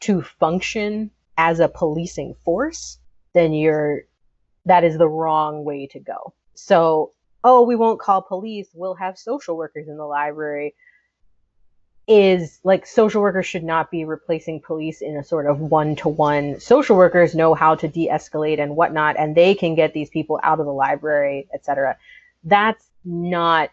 to 0.00 0.22
function 0.22 1.10
as 1.36 1.60
a 1.60 1.68
policing 1.68 2.34
force, 2.44 2.98
then 3.32 3.52
you're 3.52 4.02
that 4.66 4.84
is 4.84 4.98
the 4.98 5.08
wrong 5.08 5.64
way 5.64 5.86
to 5.86 5.98
go. 5.98 6.34
So, 6.54 7.12
oh, 7.44 7.62
we 7.62 7.76
won't 7.76 8.00
call 8.00 8.20
police, 8.20 8.68
we'll 8.74 8.94
have 8.94 9.18
social 9.18 9.56
workers 9.56 9.88
in 9.88 9.96
the 9.96 10.04
library 10.04 10.74
is 12.10 12.58
like 12.64 12.84
social 12.86 13.22
workers 13.22 13.46
should 13.46 13.62
not 13.62 13.88
be 13.88 14.04
replacing 14.04 14.60
police 14.60 15.00
in 15.00 15.16
a 15.16 15.22
sort 15.22 15.46
of 15.46 15.60
one 15.60 15.94
to 15.94 16.08
one. 16.08 16.58
Social 16.58 16.96
workers 16.96 17.36
know 17.36 17.54
how 17.54 17.76
to 17.76 17.86
de 17.86 18.08
escalate 18.08 18.60
and 18.60 18.74
whatnot, 18.74 19.14
and 19.16 19.36
they 19.36 19.54
can 19.54 19.76
get 19.76 19.94
these 19.94 20.10
people 20.10 20.40
out 20.42 20.58
of 20.58 20.66
the 20.66 20.72
library, 20.72 21.46
etc. 21.54 21.96
That's 22.42 22.84
not 23.04 23.70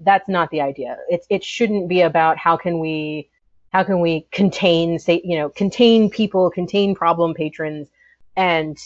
that's 0.00 0.28
not 0.28 0.50
the 0.50 0.60
idea. 0.60 0.98
It's 1.08 1.26
it 1.30 1.42
shouldn't 1.42 1.88
be 1.88 2.02
about 2.02 2.36
how 2.36 2.58
can 2.58 2.78
we 2.78 3.30
how 3.72 3.84
can 3.84 4.00
we 4.00 4.26
contain 4.32 4.98
say 4.98 5.22
you 5.24 5.38
know 5.38 5.48
contain 5.48 6.10
people, 6.10 6.50
contain 6.50 6.94
problem 6.94 7.32
patrons, 7.32 7.88
and 8.36 8.76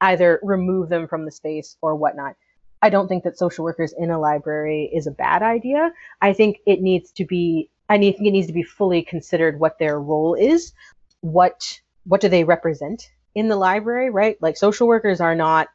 either 0.00 0.40
remove 0.42 0.88
them 0.88 1.06
from 1.06 1.24
the 1.24 1.30
space 1.30 1.76
or 1.82 1.94
whatnot. 1.94 2.34
I 2.82 2.90
don't 2.90 3.06
think 3.06 3.22
that 3.22 3.38
social 3.38 3.62
workers 3.62 3.94
in 3.96 4.10
a 4.10 4.18
library 4.18 4.90
is 4.92 5.06
a 5.06 5.12
bad 5.12 5.44
idea. 5.44 5.92
I 6.20 6.32
think 6.32 6.58
it 6.66 6.80
needs 6.80 7.12
to 7.12 7.24
be 7.24 7.70
I 7.88 7.98
think 7.98 8.20
it 8.20 8.30
needs 8.30 8.46
to 8.48 8.52
be 8.52 8.62
fully 8.62 9.02
considered 9.02 9.58
what 9.58 9.78
their 9.78 10.00
role 10.00 10.34
is, 10.34 10.72
what 11.20 11.80
what 12.04 12.20
do 12.20 12.28
they 12.28 12.44
represent 12.44 13.10
in 13.34 13.48
the 13.48 13.56
library, 13.56 14.10
right? 14.10 14.36
Like 14.40 14.56
social 14.56 14.86
workers 14.86 15.20
are 15.20 15.34
not 15.34 15.68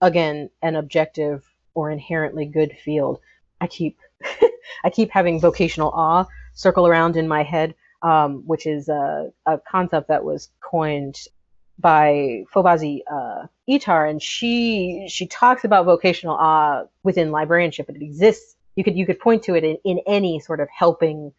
again 0.00 0.50
an 0.62 0.76
objective 0.76 1.44
or 1.74 1.90
inherently 1.90 2.46
good 2.46 2.72
field. 2.84 3.20
I 3.60 3.66
keep 3.66 3.98
I 4.84 4.90
keep 4.90 5.10
having 5.10 5.40
vocational 5.40 5.90
awe 5.90 6.26
circle 6.54 6.86
around 6.86 7.16
in 7.16 7.28
my 7.28 7.42
head, 7.42 7.74
um, 8.02 8.42
which 8.46 8.66
is 8.66 8.88
a, 8.88 9.30
a 9.46 9.58
concept 9.58 10.08
that 10.08 10.24
was 10.24 10.50
coined 10.60 11.18
by 11.78 12.44
Fobazi 12.54 13.00
uh, 13.10 13.46
Ettarh, 13.68 14.08
and 14.08 14.22
she 14.22 15.06
she 15.08 15.26
talks 15.26 15.64
about 15.64 15.86
vocational 15.86 16.36
awe 16.36 16.84
within 17.02 17.32
librarianship, 17.32 17.86
but 17.86 17.96
it 17.96 18.02
exists. 18.02 18.53
You 18.76 18.84
could 18.84 18.96
you 18.96 19.06
could 19.06 19.20
point 19.20 19.42
to 19.44 19.54
it 19.54 19.64
in, 19.64 19.78
in 19.84 20.00
any 20.06 20.40
sort 20.40 20.60
of 20.60 20.68
helping, 20.68 21.32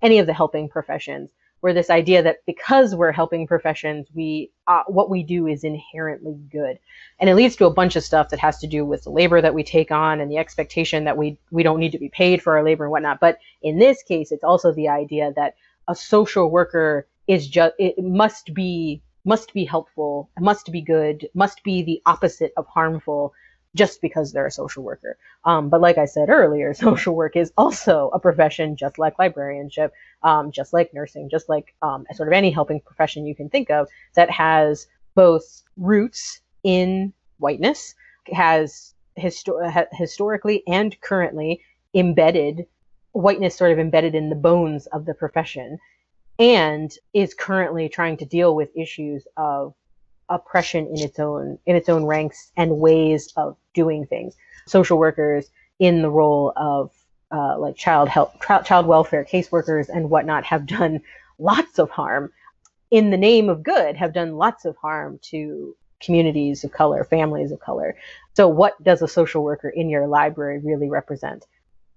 any 0.00 0.18
of 0.18 0.26
the 0.26 0.34
helping 0.34 0.68
professions, 0.68 1.30
where 1.60 1.72
this 1.72 1.90
idea 1.90 2.22
that 2.22 2.38
because 2.44 2.94
we're 2.94 3.12
helping 3.12 3.46
professions, 3.46 4.08
we 4.14 4.50
uh, 4.66 4.82
what 4.88 5.08
we 5.08 5.22
do 5.22 5.46
is 5.46 5.64
inherently 5.64 6.36
good, 6.50 6.78
and 7.18 7.30
it 7.30 7.34
leads 7.34 7.56
to 7.56 7.66
a 7.66 7.72
bunch 7.72 7.96
of 7.96 8.04
stuff 8.04 8.28
that 8.30 8.40
has 8.40 8.58
to 8.58 8.66
do 8.66 8.84
with 8.84 9.04
the 9.04 9.10
labor 9.10 9.40
that 9.40 9.54
we 9.54 9.62
take 9.62 9.90
on 9.90 10.20
and 10.20 10.30
the 10.30 10.38
expectation 10.38 11.04
that 11.04 11.16
we 11.16 11.38
we 11.50 11.62
don't 11.62 11.80
need 11.80 11.92
to 11.92 11.98
be 11.98 12.08
paid 12.08 12.42
for 12.42 12.56
our 12.56 12.64
labor 12.64 12.84
and 12.84 12.90
whatnot. 12.90 13.20
But 13.20 13.38
in 13.62 13.78
this 13.78 14.02
case, 14.02 14.32
it's 14.32 14.44
also 14.44 14.72
the 14.72 14.88
idea 14.88 15.32
that 15.36 15.54
a 15.88 15.94
social 15.94 16.50
worker 16.50 17.06
is 17.26 17.46
just 17.48 17.74
it 17.78 18.02
must 18.02 18.52
be 18.52 19.02
must 19.24 19.54
be 19.54 19.64
helpful, 19.64 20.28
must 20.40 20.72
be 20.72 20.82
good, 20.82 21.28
must 21.34 21.62
be 21.62 21.82
the 21.82 22.02
opposite 22.06 22.52
of 22.56 22.66
harmful 22.66 23.32
just 23.74 24.00
because 24.02 24.32
they're 24.32 24.46
a 24.46 24.50
social 24.50 24.82
worker. 24.82 25.16
Um, 25.44 25.68
but 25.68 25.80
like 25.80 25.98
I 25.98 26.04
said 26.04 26.28
earlier, 26.28 26.74
social 26.88 27.14
work 27.14 27.36
is 27.36 27.52
also 27.56 28.10
a 28.12 28.18
profession 28.18 28.76
just 28.76 28.98
like 28.98 29.18
librarianship, 29.18 29.92
um, 30.22 30.50
just 30.50 30.72
like 30.72 30.92
nursing, 30.94 31.30
just 31.30 31.48
like 31.48 31.74
um, 31.82 32.06
sort 32.14 32.28
of 32.28 32.32
any 32.32 32.50
helping 32.50 32.80
profession 32.80 33.26
you 33.26 33.34
can 33.34 33.48
think 33.48 33.70
of 33.70 33.88
that 34.14 34.30
has 34.30 34.86
both 35.14 35.62
roots 35.76 36.40
in 36.62 37.12
whiteness, 37.38 37.94
has 38.32 38.94
histor- 39.18 39.70
ha- 39.70 39.86
historically 39.92 40.62
and 40.66 41.00
currently 41.00 41.60
embedded 41.94 42.66
whiteness 43.12 43.56
sort 43.56 43.72
of 43.72 43.78
embedded 43.78 44.14
in 44.14 44.30
the 44.30 44.36
bones 44.36 44.86
of 44.86 45.04
the 45.04 45.14
profession 45.14 45.78
and 46.38 46.92
is 47.12 47.34
currently 47.34 47.88
trying 47.88 48.16
to 48.16 48.24
deal 48.24 48.54
with 48.54 48.74
issues 48.74 49.26
of 49.36 49.74
oppression 50.34 50.86
in 50.86 50.98
its 50.98 51.18
own 51.18 51.58
in 51.66 51.76
its 51.76 51.88
own 51.88 52.04
ranks 52.04 52.50
and 52.56 52.78
ways 52.78 53.32
of 53.36 53.56
doing 53.74 54.06
things. 54.06 54.34
Social 54.66 54.98
workers 54.98 55.50
in 55.78 56.02
the 56.02 56.10
role 56.10 56.52
of 56.56 56.90
uh, 57.30 57.58
like 57.58 57.76
child 57.76 58.08
health, 58.08 58.36
child 58.64 58.86
welfare 58.86 59.24
caseworkers 59.24 59.88
and 59.88 60.10
whatnot 60.10 60.44
have 60.44 60.66
done 60.66 61.00
lots 61.38 61.78
of 61.78 61.90
harm 61.90 62.30
in 62.90 63.10
the 63.10 63.16
name 63.16 63.48
of 63.48 63.62
good. 63.62 63.96
Have 63.96 64.12
done 64.12 64.36
lots 64.36 64.64
of 64.64 64.76
harm 64.76 65.18
to 65.30 65.74
communities 66.00 66.64
of 66.64 66.72
color, 66.72 67.04
families 67.04 67.52
of 67.52 67.60
color. 67.60 67.96
So, 68.34 68.48
what 68.48 68.82
does 68.82 69.02
a 69.02 69.08
social 69.08 69.42
worker 69.42 69.68
in 69.68 69.88
your 69.88 70.06
library 70.06 70.60
really 70.62 70.90
represent? 70.90 71.46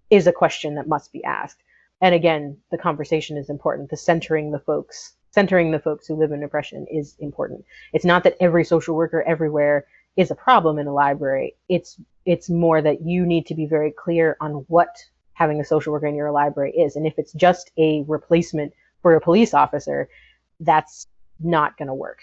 Is 0.09 0.27
a 0.27 0.31
question 0.31 0.75
that 0.75 0.87
must 0.87 1.11
be 1.11 1.23
asked 1.23 1.61
and 2.01 2.13
again, 2.13 2.57
the 2.71 2.77
conversation 2.77 3.37
is 3.37 3.49
important. 3.49 3.89
The 3.89 3.97
centering 3.97 4.51
the 4.51 4.59
folks, 4.59 5.15
centering 5.35 5.69
the 5.69 5.79
folks 5.79 6.07
who 6.07 6.15
live 6.15 6.31
in 6.31 6.43
oppression 6.43 6.87
is 6.89 7.15
important. 7.19 7.65
It's 7.91 8.05
not 8.05 8.23
that 8.23 8.37
every 8.39 8.63
social 8.63 8.95
worker 8.95 9.21
everywhere 9.23 9.85
is 10.15 10.31
a 10.31 10.35
problem 10.35 10.79
in 10.79 10.87
a 10.87 10.93
library. 10.93 11.55
It's 11.67 11.99
it's 12.25 12.49
more 12.49 12.81
that 12.81 13.01
you 13.01 13.25
need 13.25 13.45
to 13.47 13.53
be 13.53 13.65
very 13.65 13.91
clear 13.91 14.37
on 14.39 14.65
what 14.69 14.95
having 15.33 15.59
a 15.59 15.65
social 15.65 15.91
worker 15.91 16.07
in 16.07 16.15
your 16.15 16.31
library 16.31 16.71
is. 16.71 16.95
And 16.95 17.05
if 17.05 17.19
it's 17.19 17.33
just 17.33 17.69
a 17.77 18.03
replacement 18.07 18.71
for 19.01 19.13
a 19.13 19.21
police 19.21 19.53
officer, 19.53 20.07
that's 20.61 21.05
not 21.41 21.77
going 21.77 21.89
to 21.89 21.93
work. 21.93 22.19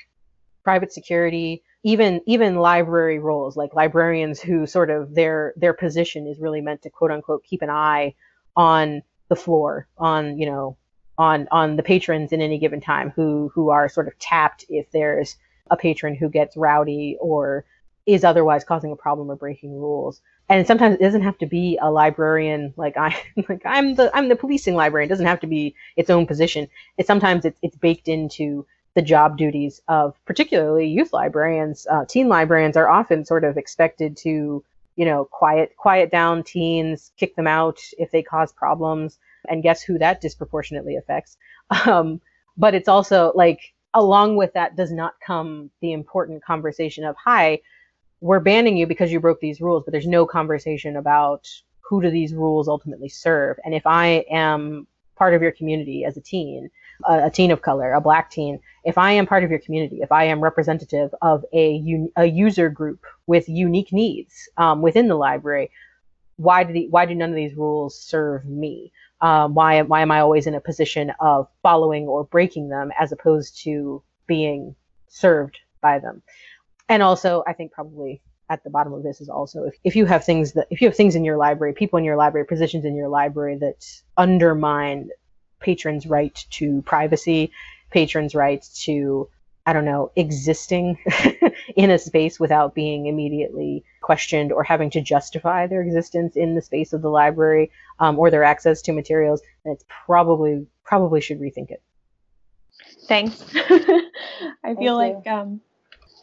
Private 0.65 0.91
security, 0.91 1.63
even 1.83 2.23
even 2.27 2.57
library 2.57 3.19
roles, 3.19 3.59
like 3.59 3.75
librarians 3.75 4.41
who 4.41 4.67
sort 4.67 4.89
of 4.89 5.15
their 5.15 5.53
their 5.57 5.75
position 5.75 6.27
is 6.27 6.41
really 6.41 6.63
meant 6.63 6.81
to 6.83 6.91
quote 6.91 7.11
unquote 7.11 7.45
keep 7.45 7.61
an 7.61 7.69
eye 7.69 8.15
on 8.57 9.03
the 9.29 9.37
floor 9.37 9.87
on 9.99 10.39
you 10.39 10.47
know 10.47 10.79
on 11.23 11.47
on 11.53 11.77
the 11.77 11.83
patrons 11.83 12.33
in 12.33 12.43
any 12.43 12.59
given 12.59 12.81
time 12.81 13.11
who 13.15 13.51
who 13.55 13.71
are 13.71 13.89
sort 13.89 14.09
of 14.09 14.19
tapped 14.19 14.65
if 14.69 14.91
there's 14.91 15.37
a 15.71 15.77
patron 15.77 16.15
who 16.17 16.29
gets 16.29 16.57
rowdy 16.57 17.17
or 17.21 17.65
is 18.05 18.25
otherwise 18.25 18.65
causing 18.65 18.91
a 18.91 18.97
problem 18.97 19.31
or 19.31 19.37
breaking 19.37 19.79
rules. 19.79 20.21
And 20.49 20.67
sometimes 20.67 20.97
it 20.97 21.01
doesn't 21.01 21.23
have 21.23 21.39
to 21.39 21.47
be 21.47 21.79
a 21.81 21.91
librarian 21.91 22.75
like 22.77 22.97
I 22.97 23.17
like 23.49 23.63
I'm 23.65 23.95
the 23.95 24.11
I'm 24.15 24.29
the 24.29 24.37
policing 24.37 24.75
librarian. 24.75 25.09
It 25.09 25.15
doesn't 25.15 25.27
have 25.27 25.41
to 25.41 25.47
be 25.47 25.75
its 25.97 26.11
own 26.11 26.27
position. 26.27 26.69
It 26.99 27.07
sometimes 27.07 27.45
it's 27.45 27.59
it's 27.63 27.77
baked 27.77 28.09
into 28.09 28.67
the 28.95 29.03
job 29.03 29.39
duties 29.39 29.81
of 29.89 30.15
particularly 30.27 30.89
youth 30.89 31.13
librarians. 31.13 31.87
Uh, 31.91 32.05
teen 32.05 32.29
librarians 32.29 32.77
are 32.77 32.89
often 32.89 33.25
sort 33.25 33.45
of 33.45 33.57
expected 33.57 34.17
to 34.19 34.63
you 34.97 35.07
know, 35.07 35.25
quiet 35.25 35.75
quiet 35.77 36.11
down 36.11 36.43
teens, 36.43 37.13
kick 37.17 37.35
them 37.37 37.47
out 37.47 37.79
if 37.99 38.11
they 38.11 38.23
cause 38.23 38.53
problems, 38.53 39.19
and 39.49 39.63
guess 39.63 39.83
who 39.83 39.99
that 39.99 40.21
disproportionately 40.21 40.97
affects. 40.97 41.37
Um, 41.87 42.21
but 42.57 42.75
it's 42.75 42.89
also 42.89 43.33
like 43.35 43.73
along 43.95 44.37
with 44.37 44.53
that 44.55 44.77
does 44.77 44.93
not 44.93 45.15
come 45.25 45.71
the 45.81 45.93
important 45.93 46.45
conversation 46.45 47.05
of 47.05 47.17
hi, 47.17 47.61
we're 48.21 48.41
banning 48.41 48.77
you 48.77 48.87
because 48.87 49.13
you 49.13 49.21
broke 49.21 49.41
these 49.41 49.61
rules, 49.61 49.83
but 49.85 49.93
there's 49.93 50.07
no 50.07 50.25
conversation 50.27 50.97
about 50.97 51.49
who 51.81 52.01
do 52.01 52.11
these 52.11 52.35
rules 52.35 52.69
ultimately 52.69 53.09
serve. 53.09 53.59
And 53.65 53.75
if 53.75 53.87
I 53.87 54.25
am 54.31 54.87
part 55.17 55.35
of 55.35 55.43
your 55.43 55.53
community 55.53 56.05
as 56.05 56.17
a 56.17 56.21
teen, 56.21 56.71
a, 57.05 57.27
a, 57.27 57.31
teen 57.31 57.51
of 57.51 57.63
color, 57.63 57.93
a 57.93 58.01
black 58.01 58.31
teen, 58.31 58.61
if 58.85 58.97
I 58.97 59.13
am 59.13 59.27
part 59.27 59.45
of 59.45 59.51
your 59.51 59.59
community, 59.59 60.01
if 60.01 60.13
I 60.13 60.25
am 60.25 60.41
representative 60.41 61.15
of 61.21 61.45
a, 61.53 61.77
un, 61.79 62.09
a 62.17 62.25
user 62.25 62.71
group 62.71 63.05
with 63.27 63.49
unique 63.49 63.93
needs 63.93 64.49
um, 64.57 64.83
within 64.83 65.09
the 65.09 65.17
library, 65.17 65.71
why 66.37 66.65
do 66.65 66.73
the, 66.73 66.89
why 66.89 67.05
do 67.05 67.15
none 67.15 67.31
of 67.31 67.37
these 67.37 67.57
rules 67.57 67.99
serve 67.99 68.45
me? 68.47 68.93
Um, 69.23 69.55
why 69.55 69.81
why 69.83 70.03
am 70.03 70.11
I 70.11 70.21
always 70.21 70.47
in 70.47 70.55
a 70.55 70.61
position 70.61 71.13
of 71.21 71.49
following 71.63 72.09
or 72.09 72.25
breaking 72.25 72.69
them 72.69 72.91
as 72.99 73.13
opposed 73.13 73.63
to 73.63 74.03
being 74.27 74.75
served 75.09 75.59
by 75.81 76.01
them? 76.01 76.23
And 76.89 77.03
also, 77.03 77.45
I 77.47 77.53
think 77.53 77.73
probably 77.73 78.21
at 78.51 78.65
the 78.65 78.71
bottom 78.71 78.93
of 78.93 79.03
this 79.03 79.21
is 79.21 79.29
also 79.29 79.65
if, 79.65 79.75
if 79.85 79.97
you 79.97 80.05
have 80.07 80.25
things 80.25 80.53
that 80.53 80.67
if 80.71 80.81
you 80.81 80.89
have 80.89 80.97
things 80.97 81.15
in 81.15 81.25
your 81.25 81.37
library, 81.37 81.73
people 81.73 81.99
in 81.99 82.05
your 82.05 82.17
library, 82.17 82.47
positions 82.47 82.85
in 82.85 82.97
your 82.97 83.09
library 83.09 83.57
that 83.59 83.87
undermine 84.17 85.09
patrons' 85.61 86.07
right 86.07 86.45
to 86.51 86.83
privacy, 86.83 87.53
patrons' 87.91 88.35
right 88.35 88.67
to 88.75 89.29
I 89.65 89.73
don't 89.73 89.85
know, 89.85 90.11
existing 90.17 90.99
in 91.77 91.91
a 91.93 91.99
space 91.99 92.41
without 92.41 92.75
being 92.75 93.07
immediately 93.07 93.85
questioned 94.03 94.53
or 94.53 94.63
having 94.63 94.91
to 94.91 95.01
justify 95.01 95.67
their 95.67 95.83
existence 95.83 96.37
in 96.37 96.55
the 96.55 96.63
space 96.63 96.93
of 96.93 97.03
the 97.03 97.09
library 97.09 97.71
um, 98.01 98.19
or 98.19 98.31
their 98.31 98.45
access 98.45 98.83
to 98.83 98.93
materials, 98.93 99.41
then 99.65 99.73
it's 99.73 99.85
probably 100.07 100.67
probably 100.85 101.21
should 101.21 101.41
rethink 101.41 101.71
it. 101.71 101.83
Thanks. 103.07 103.43
I 104.65 104.75
feel 104.75 104.97
like 104.97 105.27
um, 105.27 105.61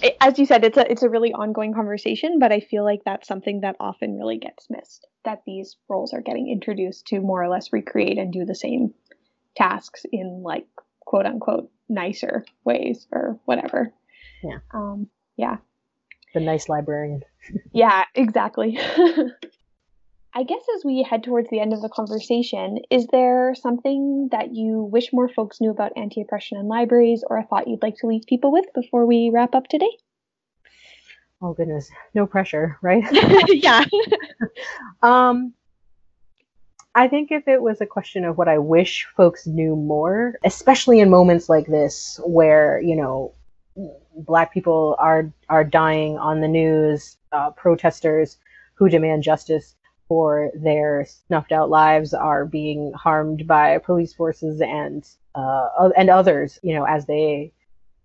it, 0.01 0.15
as 0.21 0.39
you 0.39 0.45
said, 0.45 0.63
it's 0.63 0.77
a 0.77 0.89
it's 0.89 1.03
a 1.03 1.09
really 1.09 1.33
ongoing 1.33 1.73
conversation, 1.73 2.39
but 2.39 2.51
I 2.51 2.59
feel 2.59 2.83
like 2.83 3.01
that's 3.05 3.27
something 3.27 3.61
that 3.61 3.75
often 3.79 4.17
really 4.17 4.37
gets 4.37 4.69
missed. 4.69 5.07
That 5.25 5.43
these 5.45 5.77
roles 5.89 6.13
are 6.13 6.21
getting 6.21 6.49
introduced 6.49 7.07
to 7.07 7.19
more 7.19 7.43
or 7.43 7.49
less 7.49 7.73
recreate 7.73 8.17
and 8.17 8.31
do 8.31 8.45
the 8.45 8.55
same 8.55 8.93
tasks 9.55 10.05
in 10.11 10.41
like 10.43 10.67
quote 11.01 11.25
unquote 11.25 11.69
nicer 11.89 12.45
ways 12.63 13.07
or 13.11 13.39
whatever. 13.45 13.93
Yeah. 14.43 14.59
Um, 14.73 15.09
yeah. 15.35 15.57
The 16.33 16.39
nice 16.39 16.69
librarian. 16.69 17.23
yeah, 17.71 18.05
exactly. 18.15 18.79
I 20.33 20.43
guess 20.43 20.61
as 20.75 20.85
we 20.85 21.01
head 21.01 21.23
towards 21.23 21.49
the 21.49 21.59
end 21.59 21.73
of 21.73 21.81
the 21.81 21.89
conversation, 21.89 22.79
is 22.91 23.07
there 23.07 23.55
something 23.55 24.29
that 24.31 24.53
you 24.53 24.83
wish 24.83 25.11
more 25.11 25.27
folks 25.27 25.59
knew 25.59 25.71
about 25.71 25.93
anti 25.97 26.21
oppression 26.21 26.57
in 26.57 26.67
libraries 26.67 27.23
or 27.27 27.37
a 27.37 27.45
thought 27.45 27.67
you'd 27.67 27.81
like 27.81 27.95
to 27.97 28.07
leave 28.07 28.23
people 28.27 28.51
with 28.51 28.65
before 28.75 29.07
we 29.07 29.31
wrap 29.33 29.55
up 29.55 29.67
today? 29.67 29.89
Oh, 31.41 31.53
goodness. 31.53 31.89
No 32.13 32.27
pressure, 32.27 32.77
right? 32.81 33.03
yeah. 33.49 33.85
um, 35.01 35.53
I 36.93 37.07
think 37.07 37.31
if 37.31 37.47
it 37.47 37.61
was 37.61 37.81
a 37.81 37.85
question 37.85 38.25
of 38.25 38.37
what 38.37 38.47
I 38.47 38.57
wish 38.57 39.07
folks 39.15 39.47
knew 39.47 39.75
more, 39.75 40.35
especially 40.43 40.99
in 40.99 41.09
moments 41.09 41.49
like 41.49 41.65
this 41.65 42.19
where, 42.25 42.81
you 42.81 42.95
know, 42.95 43.33
black 44.15 44.53
people 44.53 44.95
are 44.99 45.31
are 45.49 45.63
dying 45.63 46.17
on 46.17 46.41
the 46.41 46.47
news, 46.47 47.17
uh, 47.31 47.51
protesters 47.51 48.37
who 48.75 48.89
demand 48.89 49.23
justice 49.23 49.75
for 50.07 50.51
their 50.55 51.05
snuffed 51.05 51.51
out 51.51 51.69
lives 51.69 52.13
are 52.13 52.45
being 52.45 52.91
harmed 52.93 53.45
by 53.45 53.77
police 53.77 54.13
forces 54.13 54.61
and 54.61 55.07
uh, 55.35 55.89
and 55.95 56.09
others, 56.09 56.59
you 56.63 56.73
know, 56.73 56.85
as 56.85 57.05
they 57.05 57.51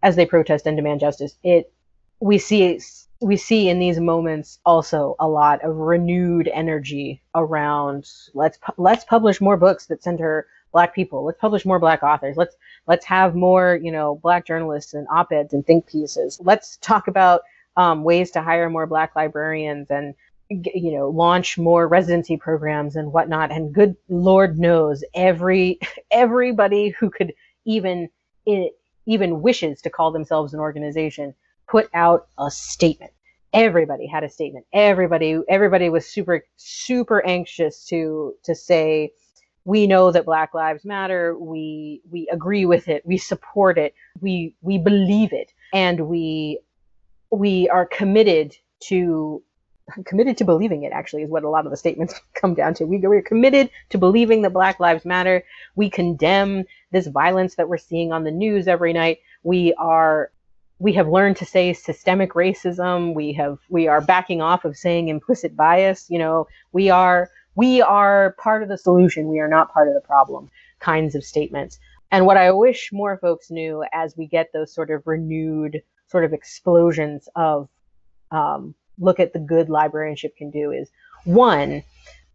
as 0.03 0.17
they 0.17 0.27
protest 0.27 0.67
and 0.67 0.77
demand 0.77 1.01
justice. 1.01 1.37
It 1.43 1.73
we 2.21 2.39
see 2.39 2.79
we 3.21 3.37
see 3.37 3.69
in 3.69 3.79
these 3.79 3.99
moments 3.99 4.59
also 4.67 5.17
a 5.19 5.27
lot 5.27 5.65
of 5.65 5.77
renewed 5.77 6.49
energy 6.53 7.23
around 7.35 8.07
let's 8.35 8.59
let's 8.77 9.05
publish 9.05 9.41
more 9.41 9.57
books 9.57 9.87
that 9.87 10.03
center 10.03 10.47
black 10.75 10.95
people 10.95 11.25
let's 11.25 11.41
publish 11.41 11.65
more 11.65 11.79
black 11.79 12.03
authors 12.03 12.37
let's 12.37 12.57
let's 12.87 13.07
have 13.07 13.35
more 13.35 13.81
you 13.83 13.91
know 13.91 14.17
black 14.23 14.47
journalists 14.47 14.93
and 14.93 15.07
op-eds 15.11 15.55
and 15.55 15.67
think 15.67 15.87
pieces 15.87 16.39
let's 16.45 16.77
talk 16.79 17.09
about 17.09 17.41
um, 17.77 18.05
ways 18.05 18.31
to 18.31 18.43
hire 18.43 18.69
more 18.69 18.87
black 18.87 19.17
librarians 19.17 19.91
and 19.91 20.15
you 20.51 20.93
know 20.93 21.09
launch 21.09 21.57
more 21.57 21.89
residency 21.89 22.37
programs 22.37 22.97
and 22.97 23.11
whatnot 23.13 23.51
and 23.51 23.73
good 23.73 23.97
lord 24.11 24.59
knows 24.59 25.03
every 25.15 25.79
everybody 26.11 26.91
who 26.91 27.09
could 27.09 27.33
even 27.65 28.11
even 29.07 29.41
wishes 29.41 29.81
to 29.81 29.91
call 29.91 30.13
themselves 30.13 30.53
an 30.53 30.61
organization 30.61 31.35
put 31.69 31.89
out 31.95 32.27
a 32.39 32.51
statement. 32.51 33.13
Everybody 33.53 34.07
had 34.07 34.25
a 34.25 34.29
statement. 34.29 34.67
Everybody, 34.73 35.39
everybody 35.49 35.89
was 35.89 36.07
super, 36.07 36.45
super 36.57 37.25
anxious 37.25 37.87
to 37.87 38.35
to 38.45 38.55
say, 38.55 39.13
we 39.65 39.87
know 39.87 40.13
that 40.13 40.27
Black 40.27 40.55
Lives 40.55 40.85
Matter. 40.85 41.37
We 41.39 42.03
we 42.11 42.29
agree 42.31 42.67
with 42.67 42.89
it. 42.89 43.05
We 43.05 43.17
support 43.19 43.79
it. 43.79 43.95
We 44.21 44.55
we 44.61 44.79
believe 44.79 45.33
it, 45.33 45.53
and 45.73 46.09
we 46.09 46.61
we 47.31 47.69
are 47.69 47.87
committed 47.87 48.55
to 48.85 49.43
committed 50.07 50.39
to 50.39 50.47
believing 50.47 50.83
it 50.85 50.93
actually 50.93 51.23
is 51.23 51.29
what 51.29 51.45
a 51.45 51.49
lot 51.49 51.67
of 51.67 51.71
the 51.71 51.77
statements 51.77 52.19
come 52.35 52.55
down 52.55 52.73
to 52.73 52.87
we, 52.87 52.97
we're 52.99 53.21
committed 53.21 53.69
to 53.91 53.99
believing 53.99 54.41
that 54.41 54.51
black 54.51 54.81
lives 54.81 55.05
matter 55.05 55.45
we 55.77 55.91
condemn 55.91 56.65
this 56.91 57.07
violence 57.07 57.57
that 57.57 57.69
we're 57.69 57.77
seeing 57.77 58.11
on 58.11 58.25
the 58.25 58.31
news 58.31 58.67
every 58.67 58.95
night 58.95 59.19
we 59.43 59.75
are 59.75 60.31
we 60.79 60.93
have 60.93 61.09
learned 61.09 61.37
to 61.37 61.47
say 61.47 61.73
systemic 61.73 62.33
racism. 62.35 63.15
We 63.15 63.33
have 63.35 63.59
we 63.69 63.89
are 63.89 64.01
backing 64.01 64.43
off 64.43 64.65
of 64.65 64.77
saying 64.77 65.09
implicit 65.09 65.57
bias. 65.57 66.11
You 66.11 66.19
know, 66.19 66.47
we 66.73 66.91
are 66.91 67.31
we 67.55 67.81
are 67.83 68.35
part 68.39 68.63
of 68.63 68.69
the 68.69 68.79
solution. 68.79 69.29
We 69.29 69.41
are 69.41 69.49
not 69.49 69.73
part 69.73 69.89
of 69.89 69.95
the 69.95 70.01
problem. 70.01 70.51
Kinds 70.81 71.15
of 71.15 71.25
statements. 71.25 71.79
And 72.11 72.27
what 72.27 72.37
I 72.37 72.51
wish 72.53 72.91
more 72.93 73.19
folks 73.19 73.51
knew 73.51 73.85
as 73.93 74.17
we 74.17 74.27
get 74.27 74.53
those 74.53 74.73
sort 74.73 74.91
of 74.91 75.07
renewed 75.07 75.83
sort 76.07 76.25
of 76.25 76.33
explosions 76.33 77.29
of 77.35 77.69
um, 78.31 78.75
look 78.99 79.19
at 79.19 79.33
the 79.33 79.39
good 79.39 79.69
librarianship 79.69 80.37
can 80.37 80.51
do 80.51 80.71
is 80.71 80.91
one, 81.25 81.83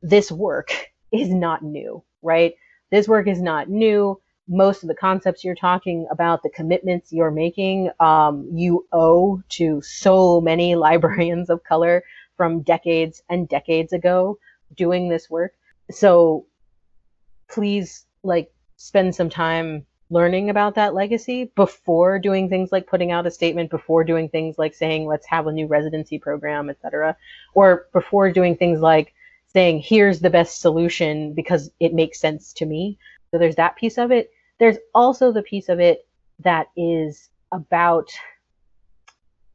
this 0.02 0.32
work 0.32 0.72
is 1.12 1.30
not 1.30 1.64
new, 1.64 2.04
right? 2.22 2.56
This 2.92 3.08
work 3.08 3.28
is 3.28 3.42
not 3.42 3.70
new 3.70 4.20
most 4.50 4.82
of 4.82 4.90
the 4.90 4.96
concepts 4.96 5.44
you're 5.44 5.54
talking 5.54 6.08
about, 6.12 6.42
the 6.42 6.50
commitments 6.50 7.14
you're 7.14 7.30
making, 7.32 7.92
um, 8.00 8.50
you 8.52 8.86
owe 8.92 9.42
to 9.50 9.80
so 9.82 10.42
many 10.42 10.76
librarians 10.88 11.50
of 11.50 11.64
color 11.64 12.04
from 12.36 12.62
decades 12.62 13.22
and 13.30 13.48
decades 13.48 13.94
ago 13.94 14.38
doing 14.76 15.10
this 15.10 15.30
work. 15.30 15.54
So 15.92 16.46
please, 17.48 18.06
like, 18.24 18.52
spend 18.78 19.14
some 19.16 19.30
time 19.30 19.86
learning 20.12 20.50
about 20.50 20.76
that 20.76 20.94
legacy 20.94 21.52
before 21.56 22.18
doing 22.18 22.50
things 22.50 22.72
like 22.72 22.88
putting 22.88 23.12
out 23.12 23.28
a 23.28 23.32
statement, 23.32 23.70
before 23.70 24.04
doing 24.04 24.28
things 24.30 24.58
like 24.58 24.74
saying, 24.74 25.06
let's 25.06 25.28
have 25.28 25.48
a 25.48 25.52
new 25.52 25.68
residency 25.68 26.18
program, 26.18 26.70
etc., 26.70 27.16
or 27.54 27.88
before 27.94 28.32
doing 28.32 28.56
things 28.56 28.80
like 28.82 29.14
saying, 29.48 29.82
here's 29.82 30.20
the 30.20 30.30
best 30.30 30.62
solution 30.62 31.34
because 31.34 31.72
it 31.80 31.94
makes 31.94 32.20
sense 32.20 32.54
to 32.54 32.66
me. 32.66 32.98
So 33.32 33.38
there's 33.38 33.56
that 33.56 33.76
piece 33.76 33.98
of 33.98 34.12
it. 34.12 34.32
There's 34.60 34.78
also 34.94 35.32
the 35.32 35.44
piece 35.44 35.70
of 35.70 35.80
it 35.80 36.08
that 36.40 36.68
is 36.76 37.30
about 37.52 38.10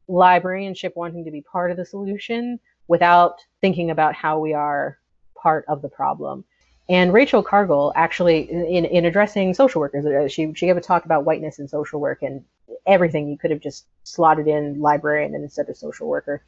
librarianship 0.07 0.95
wanting 0.95 1.25
to 1.25 1.31
be 1.31 1.41
part 1.41 1.71
of 1.71 1.77
the 1.77 1.85
solution 1.85 2.59
without 2.87 3.39
thinking 3.61 3.91
about 3.91 4.13
how 4.13 4.39
we 4.39 4.53
are 4.53 4.99
part 5.45 5.63
of 5.67 5.83
the 5.83 5.89
problem. 5.89 6.43
And 6.89 7.13
Rachel 7.13 7.43
Cargle 7.43 7.93
actually, 7.95 8.49
in, 8.51 8.85
in 8.85 9.05
addressing 9.05 9.53
social 9.53 9.79
workers, 9.79 10.05
uh, 10.07 10.27
she, 10.27 10.51
she 10.55 10.65
gave 10.65 10.77
a 10.77 10.81
talk 10.81 11.05
about 11.05 11.23
whiteness 11.23 11.59
in 11.59 11.67
social 11.67 11.99
work 11.99 12.23
and 12.23 12.43
everything. 12.87 13.27
You 13.27 13.37
could 13.37 13.51
have 13.51 13.59
just 13.59 13.85
slotted 14.03 14.47
in 14.47 14.79
librarian 14.79 15.35
instead 15.35 15.69
of 15.69 15.77
social 15.77 16.07
worker. 16.07 16.43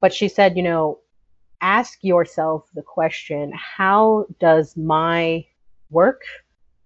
But 0.00 0.14
she 0.14 0.28
said, 0.28 0.56
you 0.56 0.62
know, 0.62 1.00
ask 1.60 1.98
yourself 2.00 2.66
the 2.74 2.82
question 2.82 3.52
how 3.54 4.24
does 4.38 4.74
my 4.74 5.44
work, 5.90 6.22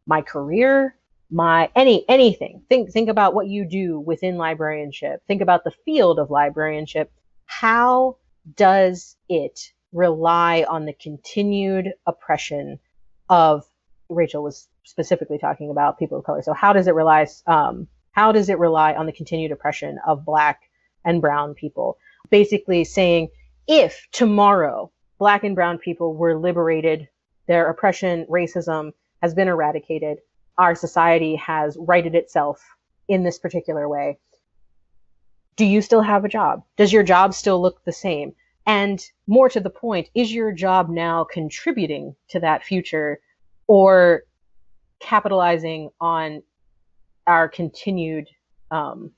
my 0.07 0.23
career, 0.23 0.97
my 1.31 1.71
any 1.75 2.05
anything 2.09 2.63
think 2.69 2.91
think 2.91 3.09
about 3.09 3.33
what 3.35 3.49
you 3.49 3.65
do 3.65 3.99
within 3.99 4.37
librarianship 4.37 5.23
think 5.27 5.41
about 5.41 5.65
the 5.65 5.73
field 5.85 6.19
of 6.19 6.31
librarianship 6.31 7.11
how 7.47 8.15
does 8.57 9.17
it 9.31 9.73
rely 9.95 10.65
on 10.69 10.85
the 10.85 10.93
continued 10.93 11.95
oppression 12.07 12.79
of 13.31 13.65
rachel 14.11 14.43
was 14.43 14.69
specifically 14.83 15.39
talking 15.39 15.71
about 15.71 15.99
people 15.99 16.19
of 16.19 16.25
color 16.25 16.43
so 16.43 16.53
how 16.53 16.73
does 16.73 16.87
it 16.87 16.95
rely 16.95 17.27
um, 17.47 17.89
how 18.13 18.31
does 18.31 18.49
it 18.51 18.59
rely 18.59 18.93
on 18.93 19.07
the 19.07 19.13
continued 19.13 19.51
oppression 19.51 19.99
of 20.07 20.25
black 20.25 20.61
and 21.05 21.23
brown 21.23 21.55
people 21.55 21.97
basically 22.31 22.85
saying 22.85 23.29
if 23.67 24.07
tomorrow 24.13 24.91
black 25.19 25.43
and 25.43 25.55
brown 25.55 25.79
people 25.79 26.15
were 26.15 26.39
liberated 26.39 27.09
their 27.47 27.71
oppression 27.71 28.27
racism 28.29 28.93
has 29.23 29.33
been 29.35 29.49
eradicated 29.49 30.19
our 30.59 30.75
society 30.75 31.37
has 31.37 31.77
righted 31.81 32.15
itself 32.15 32.63
in 33.09 33.23
this 33.23 33.39
particular 33.39 33.89
way. 33.89 34.19
Do 35.57 35.65
you 35.65 35.83
still 35.83 36.03
have 36.03 36.25
a 36.25 36.29
job? 36.29 36.65
Does 36.77 36.93
your 36.93 37.03
job 37.03 37.35
still 37.35 37.61
look 37.61 37.85
the 37.85 37.93
same? 37.93 38.35
And 38.67 39.05
more 39.27 39.49
to 39.51 39.61
the 39.61 39.71
point, 39.71 40.09
is 40.15 40.33
your 40.33 40.53
job 40.53 40.89
now 40.89 41.25
contributing 41.25 42.17
to 42.29 42.41
that 42.41 42.65
future 42.65 43.21
or 43.67 44.23
capitalizing 45.01 45.91
on 46.01 46.43
our 47.27 47.49
continued 47.49 48.29
um, 48.71 49.11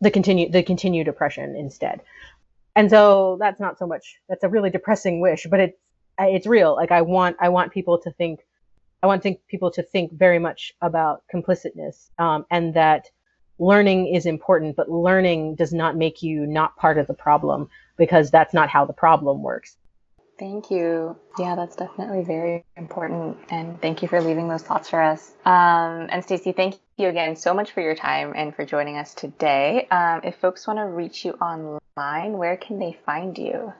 the 0.00 0.10
continued 0.10 0.52
the 0.52 0.62
continued 0.62 1.08
oppression 1.08 1.54
instead? 1.56 2.02
And 2.74 2.90
so 2.90 3.38
that's 3.40 3.60
not 3.60 3.78
so 3.78 3.86
much 3.86 4.20
that's 4.28 4.44
a 4.44 4.48
really 4.48 4.70
depressing 4.70 5.20
wish, 5.20 5.46
but 5.48 5.60
it's 5.60 5.78
it's 6.18 6.46
real. 6.46 6.74
Like 6.74 6.90
I 6.90 7.02
want 7.02 7.36
I 7.40 7.48
want 7.48 7.72
people 7.72 7.98
to 7.98 8.10
think 8.10 8.40
I 9.02 9.06
want 9.06 9.22
think 9.22 9.46
people 9.46 9.70
to 9.72 9.82
think 9.82 10.12
very 10.12 10.40
much 10.40 10.74
about 10.82 11.22
complicitness 11.32 12.10
um, 12.18 12.44
and 12.50 12.74
that 12.74 13.10
learning 13.58 14.08
is 14.08 14.26
important, 14.26 14.76
but 14.76 14.90
learning 14.90 15.54
does 15.54 15.72
not 15.72 15.96
make 15.96 16.22
you 16.22 16.46
not 16.46 16.76
part 16.76 16.98
of 16.98 17.06
the 17.06 17.14
problem 17.14 17.68
because 17.96 18.30
that's 18.30 18.54
not 18.54 18.68
how 18.68 18.84
the 18.84 18.92
problem 18.92 19.42
works. 19.42 19.76
Thank 20.38 20.70
you. 20.70 21.16
Yeah, 21.38 21.54
that's 21.54 21.76
definitely 21.76 22.22
very 22.22 22.62
important. 22.76 23.38
And 23.50 23.80
thank 23.80 24.02
you 24.02 24.08
for 24.08 24.20
leaving 24.20 24.48
those 24.48 24.62
thoughts 24.62 24.90
for 24.90 25.00
us. 25.00 25.32
Um, 25.46 26.08
and 26.10 26.22
Stacy, 26.22 26.52
thank 26.52 26.74
you 26.98 27.08
again 27.08 27.36
so 27.36 27.54
much 27.54 27.72
for 27.72 27.80
your 27.80 27.94
time 27.94 28.34
and 28.36 28.54
for 28.54 28.66
joining 28.66 28.98
us 28.98 29.14
today. 29.14 29.86
Um, 29.90 30.20
if 30.24 30.36
folks 30.36 30.66
want 30.66 30.78
to 30.78 30.84
reach 30.84 31.24
you 31.24 31.32
online, 31.32 32.36
where 32.36 32.56
can 32.58 32.78
they 32.78 32.98
find 33.06 33.38
you? 33.38 33.72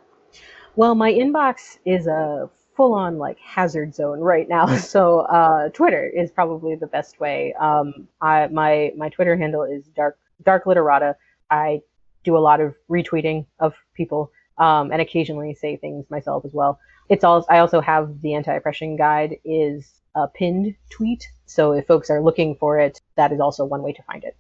Well, 0.77 0.95
my 0.95 1.13
inbox 1.13 1.79
is 1.85 2.07
a 2.07 2.49
full 2.75 2.95
on 2.95 3.19
like 3.19 3.39
hazard 3.39 3.95
zone 3.95 4.21
right 4.21 4.49
now. 4.49 4.67
So 4.79 5.21
uh, 5.21 5.69
Twitter 5.71 6.07
is 6.07 6.31
probably 6.31 6.77
the 6.77 6.87
best 6.87 7.21
way. 7.21 7.55
Um, 7.59 8.09
I, 8.21 8.47
my 8.49 8.93
my 8.97 9.09
Twitter 9.09 9.37
handle 9.37 9.65
is 9.65 9.85
dark 9.89 10.19
dark 10.43 10.65
literata. 10.65 11.17
I 11.51 11.81
do 12.27 12.37
a 12.37 12.39
lot 12.39 12.61
of 12.61 12.75
retweeting 12.91 13.47
of 13.59 13.73
people 13.95 14.31
um, 14.59 14.91
and 14.93 15.01
occasionally 15.01 15.55
say 15.55 15.77
things 15.77 16.05
myself 16.11 16.45
as 16.45 16.53
well. 16.53 16.79
It's 17.09 17.25
all. 17.25 17.47
I 17.49 17.59
also 17.59 17.81
have 17.81 18.21
the 18.21 18.35
anti-oppression 18.35 18.97
guide 18.97 19.37
is 19.45 19.89
a 20.15 20.27
pinned 20.29 20.75
tweet. 20.91 21.29
So 21.47 21.73
if 21.73 21.87
folks 21.87 22.11
are 22.11 22.21
looking 22.23 22.57
for 22.57 22.79
it, 22.79 23.01
that 23.17 23.33
is 23.33 23.41
also 23.41 23.65
one 23.65 23.83
way 23.83 23.93
to 23.93 24.03
find 24.03 24.25
it. 24.25 24.37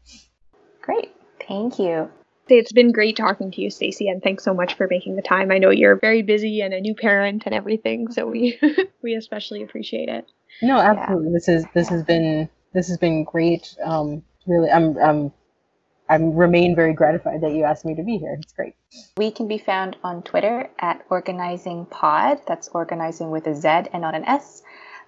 Great. 0.83 1.15
Thank 1.47 1.79
you. 1.79 2.11
It's 2.49 2.73
been 2.73 2.93
great 2.93 3.17
talking 3.17 3.51
to 3.53 3.61
you, 3.61 3.71
Stacy, 3.71 4.09
and 4.09 4.23
thanks 4.23 4.45
so 4.45 4.55
much 4.55 4.75
for 4.75 4.87
making 4.89 5.17
the 5.17 5.23
time. 5.23 5.51
I 5.51 5.59
know 5.59 5.71
you're 5.71 5.97
very 5.97 6.23
busy 6.23 6.61
and 6.61 6.73
a 6.73 6.81
new 6.81 6.95
parent 6.95 7.43
and 7.47 7.55
everything, 7.55 8.11
so 8.11 8.27
we 8.27 8.59
we 9.03 9.15
especially 9.15 9.63
appreciate 9.63 10.09
it. 10.09 10.27
No, 10.63 10.79
absolutely. 10.79 11.29
Yeah. 11.29 11.35
This 11.35 11.49
is 11.49 11.65
this 11.75 11.89
has 11.89 12.03
been 12.03 12.49
this 12.73 12.89
has 12.89 12.99
been 12.99 13.25
great. 13.25 13.77
Um, 13.85 14.23
really, 14.47 14.71
I'm 14.71 14.97
I'm 14.99 15.33
I 16.09 16.17
remain 16.17 16.77
very 16.77 16.93
gratified 16.93 17.41
that 17.41 17.53
you 17.53 17.65
asked 17.65 17.85
me 17.85 17.95
to 17.97 18.03
be 18.03 18.19
here. 18.19 18.39
It's 18.41 18.53
great. 18.53 18.75
We 19.17 19.31
can 19.31 19.49
be 19.49 19.59
found 19.59 19.97
on 20.05 20.23
Twitter 20.23 20.71
at 20.79 21.05
Organizing 21.11 21.87
Pod. 21.87 22.41
That's 22.47 22.69
organizing 22.69 23.31
with 23.31 23.47
a 23.47 23.55
Z 23.55 23.69
and 23.69 24.03
not 24.03 24.15
an 24.15 24.25
S. 24.25 24.63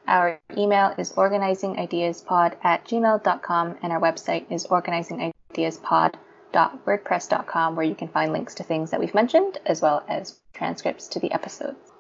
Our 0.07 0.41
email 0.57 0.95
is 0.99 1.13
organizingideaspod 1.13 2.57
at 2.65 2.85
gmail.com, 2.85 3.77
and 3.83 3.93
our 3.93 4.01
website 4.01 4.51
is 4.51 4.67
organizingideaspod.com 4.67 6.21
wordpress.com 6.53 7.77
where 7.77 7.87
you 7.87 7.95
can 7.95 8.09
find 8.09 8.33
links 8.33 8.55
to 8.55 8.63
things 8.63 8.91
that 8.91 9.01
we've 9.01 9.15
mentioned 9.15 9.59
as 9.67 9.83
well 9.83 10.05
as 10.09 10.39
transcripts 10.53 11.09
to 11.09 11.21
the 11.21 11.33
episodes. 11.33 11.93